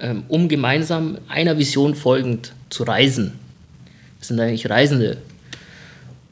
[0.00, 3.38] ähm, um gemeinsam einer Vision folgend zu reisen.
[4.22, 5.16] Das sind eigentlich Reisende.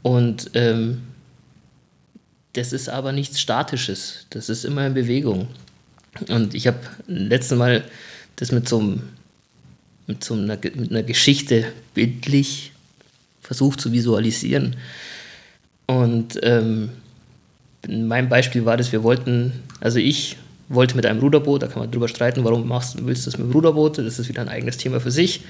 [0.03, 1.03] Und ähm,
[2.53, 4.27] das ist aber nichts Statisches.
[4.31, 5.49] Das ist immer in Bewegung.
[6.29, 6.79] Und ich habe
[7.09, 7.83] letztes Mal
[8.37, 9.03] das mit so, einem,
[10.07, 12.71] mit so einer, mit einer Geschichte bildlich
[13.41, 14.77] versucht zu visualisieren.
[15.89, 16.91] Und ähm,
[17.89, 20.37] mein Beispiel war das, wir wollten, also ich
[20.69, 23.49] wollte mit einem Ruderboot, da kann man drüber streiten, warum machst, willst du das mit
[23.49, 25.41] dem Ruderboot, das ist wieder ein eigenes Thema für sich.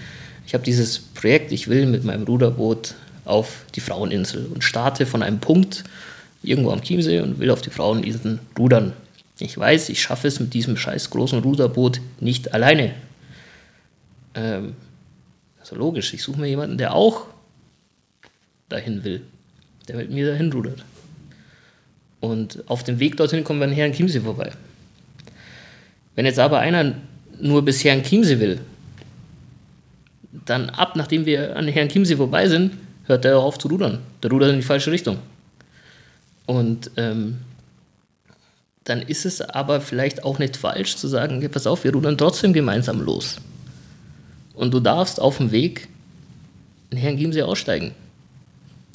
[0.47, 5.23] Ich habe dieses Projekt, ich will mit meinem Ruderboot auf die Fraueninsel und starte von
[5.23, 5.85] einem Punkt
[6.43, 8.93] irgendwo am Chiemsee und will auf die Fraueninsel rudern.
[9.39, 12.95] Ich weiß, ich schaffe es mit diesem scheiß großen Ruderboot nicht alleine.
[14.35, 14.75] Ähm,
[15.61, 17.27] also logisch, ich suche mir jemanden, der auch
[18.69, 19.23] dahin will
[19.91, 20.85] der mit mir dahin rudert.
[22.21, 24.53] Und auf dem Weg dorthin kommen wir an Herrn Chiemsee vorbei.
[26.15, 26.95] Wenn jetzt aber einer
[27.41, 28.61] nur bis Herrn Chiemsee will,
[30.33, 32.73] dann ab, nachdem wir an Herrn Chiemsee vorbei sind,
[33.05, 33.99] hört er auf zu rudern.
[34.23, 35.19] Der rudert in die falsche Richtung.
[36.47, 37.39] Und ähm,
[38.85, 42.19] dann ist es aber vielleicht auch nicht falsch zu sagen, okay, pass auf, wir rudern
[42.19, 43.37] trotzdem gemeinsam los.
[44.55, 45.89] Und du darfst auf dem Weg
[46.91, 47.93] in Herrn Chiemsee aussteigen.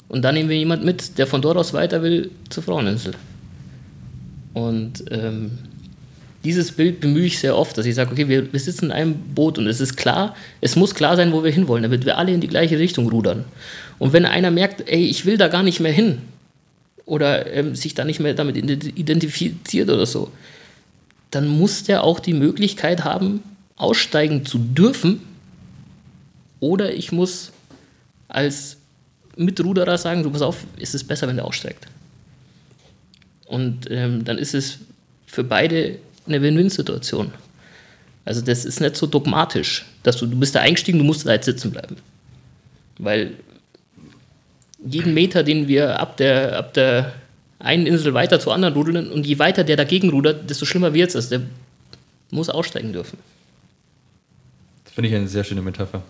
[0.08, 3.14] Und dann nehmen wir jemanden mit, der von dort aus weiter will zur Fraueninsel.
[4.54, 5.58] Und ähm,
[6.46, 9.14] dieses Bild bemühe ich sehr oft, dass ich sage, okay, wir, wir sitzen in einem
[9.34, 12.32] Boot und es ist klar, es muss klar sein, wo wir hinwollen, damit wir alle
[12.32, 13.44] in die gleiche Richtung rudern.
[13.98, 16.18] Und wenn einer merkt, ey, ich will da gar nicht mehr hin
[17.04, 20.30] oder ähm, sich da nicht mehr damit identifiziert oder so,
[21.32, 23.42] dann muss der auch die Möglichkeit haben,
[23.74, 25.20] aussteigen zu dürfen
[26.60, 27.50] oder ich muss
[28.28, 28.76] als
[29.36, 31.88] Mitruderer sagen, du pass auf, ist es besser, wenn der aussteigt.
[33.46, 34.78] Und ähm, dann ist es
[35.26, 37.32] für beide eine Win-Win-Situation.
[38.24, 41.32] Also das ist nicht so dogmatisch, dass du, du bist da eingestiegen, du musst da
[41.32, 41.96] jetzt sitzen bleiben.
[42.98, 43.34] Weil
[44.84, 47.14] jeden Meter, den wir ab der, ab der
[47.58, 51.10] einen Insel weiter zur anderen rudeln und je weiter der dagegen rudert, desto schlimmer wird
[51.10, 51.16] es.
[51.16, 51.46] Also der
[52.30, 53.18] muss aussteigen dürfen.
[54.84, 56.02] Das finde ich eine sehr schöne Metapher.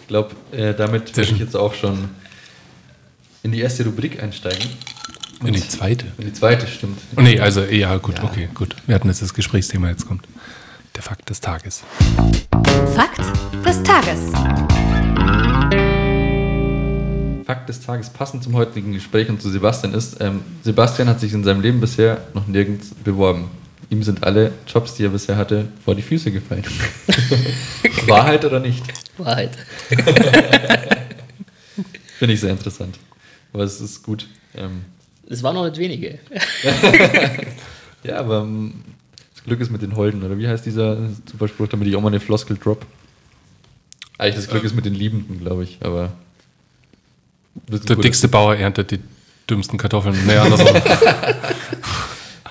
[0.00, 2.10] Ich glaube, äh, damit würde ich jetzt auch schon
[3.42, 4.68] in die erste Rubrik einsteigen.
[5.44, 6.06] Und in die zweite?
[6.16, 6.98] In die zweite, stimmt.
[7.16, 8.24] Oh, nee, also ja, gut, ja.
[8.24, 8.74] okay, gut.
[8.86, 10.26] Wir hatten jetzt das Gesprächsthema, jetzt kommt
[10.96, 11.82] der Fakt des Tages.
[12.94, 13.20] Fakt
[13.62, 14.20] des Tages.
[17.44, 21.34] Fakt des Tages passend zum heutigen Gespräch und zu Sebastian ist, ähm, Sebastian hat sich
[21.34, 23.50] in seinem Leben bisher noch nirgends beworben.
[23.90, 26.64] Ihm sind alle Jobs, die er bisher hatte, vor die Füße gefallen.
[28.06, 28.82] Wahrheit oder nicht?
[29.18, 29.50] Wahrheit.
[32.18, 32.98] Finde ich sehr interessant.
[33.52, 34.26] Aber es ist gut.
[34.54, 34.86] Ähm
[35.28, 36.18] es waren noch nicht wenige.
[38.04, 38.84] ja, aber ähm,
[39.34, 40.96] das Glück ist mit den Holden, oder wie heißt dieser
[41.30, 42.84] Superspruch, damit ich auch mal eine Floskel drop?
[44.18, 44.66] Eigentlich das Glück ähm.
[44.66, 46.12] ist mit den Liebenden, glaube ich, aber.
[47.68, 49.00] Der dickste Bauer erntet die
[49.48, 50.16] dümmsten Kartoffeln.
[50.26, 50.68] Nee, andersrum.
[50.76, 51.06] okay.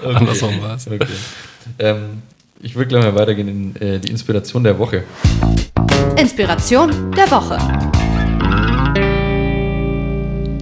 [0.16, 0.88] andersrum war es.
[0.88, 1.08] Okay.
[1.80, 2.22] Ähm,
[2.62, 5.04] ich würde gleich mal weitergehen in äh, die Inspiration der Woche.
[6.18, 7.58] Inspiration der Woche.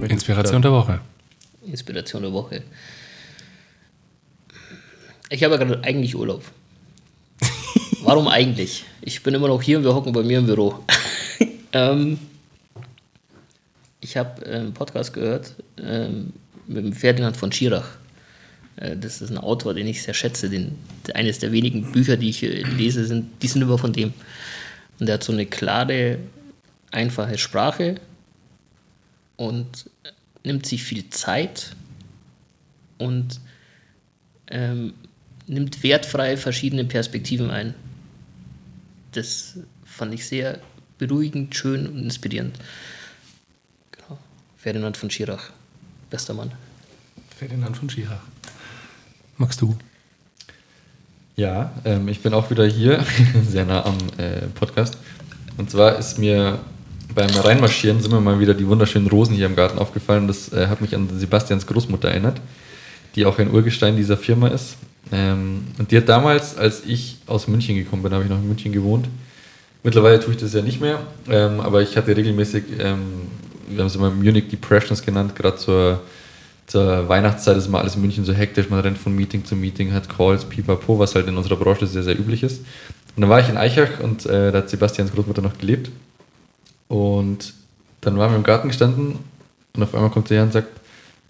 [0.08, 1.00] Inspiration der Woche.
[1.66, 2.62] Inspiration der Woche.
[5.30, 6.44] Ich habe ja gerade eigentlich Urlaub.
[8.02, 8.84] Warum eigentlich?
[9.00, 10.84] Ich bin immer noch hier und wir hocken bei mir im Büro.
[11.72, 12.18] ähm,
[14.00, 16.32] ich habe einen Podcast gehört ähm,
[16.66, 17.96] mit dem Ferdinand von Schirach.
[18.76, 20.50] Äh, das ist ein Autor, den ich sehr schätze.
[20.50, 20.76] Den,
[21.14, 24.12] eines der wenigen Bücher, die ich äh, lese, sind, die sind immer von dem.
[24.98, 26.18] Und der hat so eine klare,
[26.90, 27.96] einfache Sprache
[29.36, 29.90] und
[30.44, 31.74] nimmt sich viel Zeit
[32.98, 33.40] und
[34.48, 34.94] ähm,
[35.46, 37.74] nimmt wertfrei verschiedene Perspektiven ein.
[39.12, 40.60] Das fand ich sehr
[40.98, 42.56] beruhigend, schön und inspirierend.
[43.90, 44.18] Genau.
[44.56, 45.50] Ferdinand von Schirach,
[46.10, 46.52] bester Mann.
[47.36, 48.22] Ferdinand von Schirach.
[49.36, 49.76] Magst du?
[51.34, 53.04] Ja, ähm, ich bin auch wieder hier,
[53.48, 54.96] sehr nah am äh, Podcast.
[55.56, 56.60] Und zwar ist mir
[57.14, 60.26] beim Reinmarschieren sind mir mal wieder die wunderschönen Rosen hier im Garten aufgefallen.
[60.28, 62.40] Das äh, hat mich an Sebastians Großmutter erinnert.
[63.14, 64.76] die auch ein Urgestein dieser Firma ist.
[65.12, 68.48] Ähm, und die hat damals, als ich aus München gekommen bin, habe ich noch in
[68.48, 69.08] München gewohnt.
[69.82, 73.00] Mittlerweile tue ich das ja nicht mehr, ähm, aber ich hatte regelmäßig, ähm,
[73.68, 76.00] wir haben es immer Munich Depressions genannt, gerade zur,
[76.68, 79.92] zur Weihnachtszeit ist immer alles in München so hektisch, man rennt von Meeting zu Meeting,
[79.92, 82.60] hat Calls, pipapo, was halt in unserer Branche sehr, sehr üblich ist.
[83.16, 85.90] Und dann war ich in Eichach und äh, da hat Sebastians Großmutter noch gelebt.
[86.92, 87.54] Und
[88.02, 89.18] dann waren wir im Garten gestanden
[89.74, 90.68] und auf einmal kommt sie her und sagt,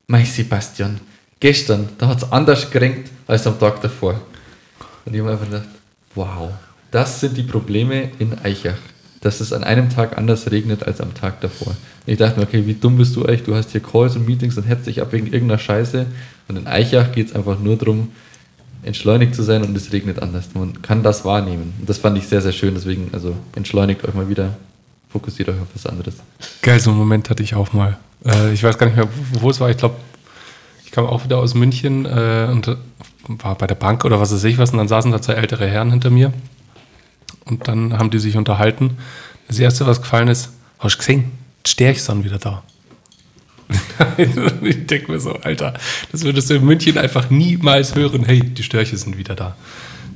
[0.09, 0.99] Mein Sebastian,
[1.39, 4.21] gestern, da hat es anders gerenkt als am Tag davor.
[5.05, 5.69] Und ich habe einfach gedacht,
[6.17, 6.51] wow,
[6.91, 8.77] das sind die Probleme in Eichach.
[9.21, 11.69] Dass es an einem Tag anders regnet als am Tag davor.
[11.69, 13.45] Und ich dachte mir, okay, wie dumm bist du eigentlich?
[13.45, 16.07] Du hast hier Calls und Meetings und hetzt dich ab wegen irgendeiner Scheiße.
[16.49, 18.11] Und in Eichach geht es einfach nur darum,
[18.83, 20.49] entschleunigt zu sein und es regnet anders.
[20.55, 21.73] Man kann das wahrnehmen.
[21.79, 22.75] Und das fand ich sehr, sehr schön.
[22.75, 24.57] Deswegen, also entschleunigt euch mal wieder,
[25.13, 26.15] fokussiert euch auf was anderes.
[26.63, 27.99] Geil, so einen Moment hatte ich auch mal.
[28.25, 29.71] Äh, ich weiß gar nicht mehr, wo es war.
[29.71, 29.97] Ich glaube,
[30.85, 32.77] ich kam auch wieder aus München äh, und
[33.29, 34.71] war bei der Bank oder was weiß ich was.
[34.71, 36.33] Und dann saßen da zwei ältere Herren hinter mir.
[37.45, 38.99] Und dann haben die sich unterhalten.
[39.49, 41.33] Das erste, was gefallen ist, hast du gesehen?
[41.65, 42.63] Sind wieder da.
[44.17, 45.75] ich denke mir so, Alter,
[46.11, 48.25] das würdest du in München einfach niemals hören.
[48.25, 49.57] Hey, die Störche sind wieder da.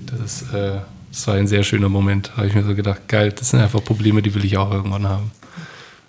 [0.07, 0.79] Das, ist, äh,
[1.17, 2.29] das war ein sehr schöner Moment.
[2.29, 4.71] Da habe ich mir so gedacht, geil, das sind einfach Probleme, die will ich auch
[4.71, 5.31] irgendwann haben.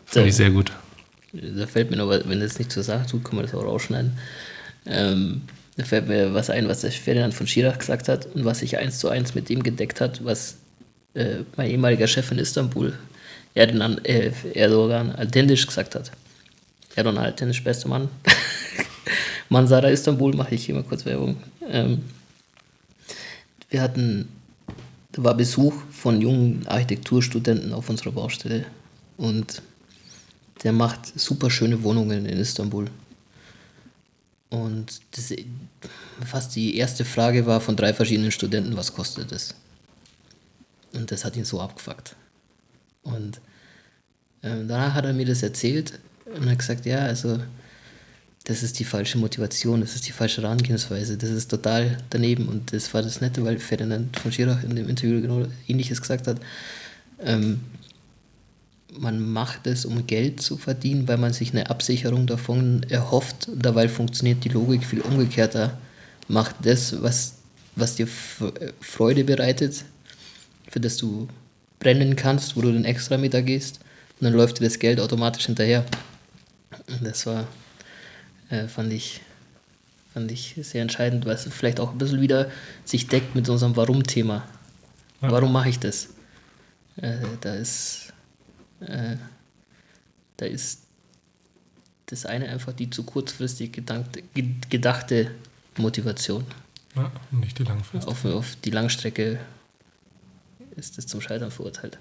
[0.05, 0.73] Fand ich sehr gut.
[1.31, 3.63] Da fällt mir noch, was- wenn das nicht zur Sache tut, kann man das auch
[3.63, 4.17] rausschneiden.
[4.85, 5.43] Ähm,
[5.77, 8.77] da fällt mir was ein, was der Ferdinand von Schirach gesagt hat und was sich
[8.77, 10.57] eins zu eins mit dem gedeckt hat, was
[11.13, 12.93] äh, mein ehemaliger Chef in Istanbul,
[13.53, 16.11] Erdogan, äh, Erdogan authentisch gesagt hat.
[16.95, 18.09] Erdogan authentisch, bester Mann.
[19.49, 21.37] Mansara Istanbul, mache ich hier mal kurz Werbung.
[21.69, 22.03] Ähm,
[23.69, 24.27] wir hatten,
[25.23, 28.65] war Besuch von jungen Architekturstudenten auf unserer Baustelle
[29.17, 29.61] und
[30.63, 32.89] der macht super schöne Wohnungen in Istanbul.
[34.49, 35.33] Und das,
[36.25, 39.53] fast die erste Frage war von drei verschiedenen Studenten, was kostet das?
[40.93, 42.15] Und das hat ihn so abgefuckt.
[43.03, 43.41] Und
[44.43, 47.39] ähm, danach hat er mir das erzählt und hat gesagt, ja, also
[48.47, 52.47] das ist die falsche Motivation, das ist die falsche Herangehensweise, das ist total daneben.
[52.47, 56.27] Und das war das Nette, weil Ferdinand von Schirach in dem Interview genau ähnliches gesagt
[56.27, 56.37] hat.
[57.21, 57.59] Ähm,
[58.97, 63.49] man macht es, um Geld zu verdienen, weil man sich eine Absicherung davon erhofft.
[63.53, 65.77] Dabei funktioniert die Logik viel umgekehrter.
[66.29, 67.33] Macht das, was,
[67.75, 69.83] was dir Freude bereitet,
[70.69, 71.27] für das du
[71.79, 73.81] brennen kannst, wo du den Extrameter gehst.
[74.21, 75.85] Und dann läuft dir das Geld automatisch hinterher.
[76.87, 77.45] Und das war,
[78.49, 79.21] äh, fand, ich,
[80.13, 82.49] fand ich sehr entscheidend, weil es vielleicht auch ein bisschen wieder
[82.85, 84.47] sich deckt mit unserem Warum-Thema.
[85.21, 86.09] Warum mache ich das?
[86.97, 88.13] Äh, da ist
[88.81, 89.15] äh,
[90.37, 90.81] da ist
[92.05, 95.31] das eine einfach die zu kurzfristig gedankte, ge- gedachte
[95.77, 96.45] Motivation.
[96.95, 98.11] Ja, nicht die langfristige.
[98.11, 99.39] Auf, auf die Langstrecke
[100.75, 101.97] ist es zum Scheitern verurteilt.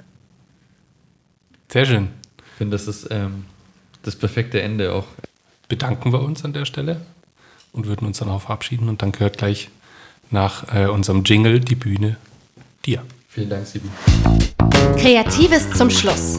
[1.72, 2.08] Sehr schön.
[2.46, 3.46] Ich finde, das ist ähm,
[4.02, 5.06] das perfekte Ende auch.
[5.68, 7.00] Bedanken wir uns an der Stelle
[7.72, 8.88] und würden uns dann auch verabschieden.
[8.88, 9.68] Und dann gehört gleich
[10.30, 12.16] nach äh, unserem Jingle die Bühne
[12.84, 13.02] dir.
[13.28, 13.88] Vielen Dank, Sibi.
[14.96, 16.38] Kreatives zum Schluss.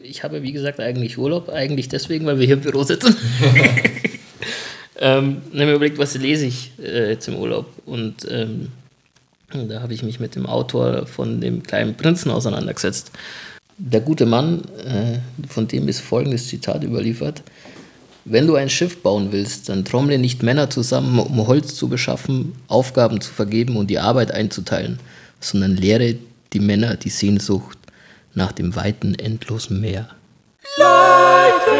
[0.00, 3.14] Ich habe, wie gesagt, eigentlich Urlaub, eigentlich deswegen, weil wir hier im Büro sitzen.
[4.98, 7.66] ähm, dann habe ich mir überlegt, was lese ich äh, jetzt im Urlaub.
[7.84, 8.72] Und ähm,
[9.52, 13.12] da habe ich mich mit dem Autor von dem kleinen Prinzen auseinandergesetzt.
[13.82, 17.42] Der gute Mann, äh, von dem ist folgendes Zitat überliefert.
[18.26, 22.52] Wenn du ein Schiff bauen willst, dann trommle nicht Männer zusammen, um Holz zu beschaffen,
[22.68, 24.98] Aufgaben zu vergeben und die Arbeit einzuteilen,
[25.40, 26.16] sondern lehre
[26.52, 27.78] die Männer die Sehnsucht
[28.34, 30.10] nach dem weiten, endlosen Meer.
[30.76, 31.70] Life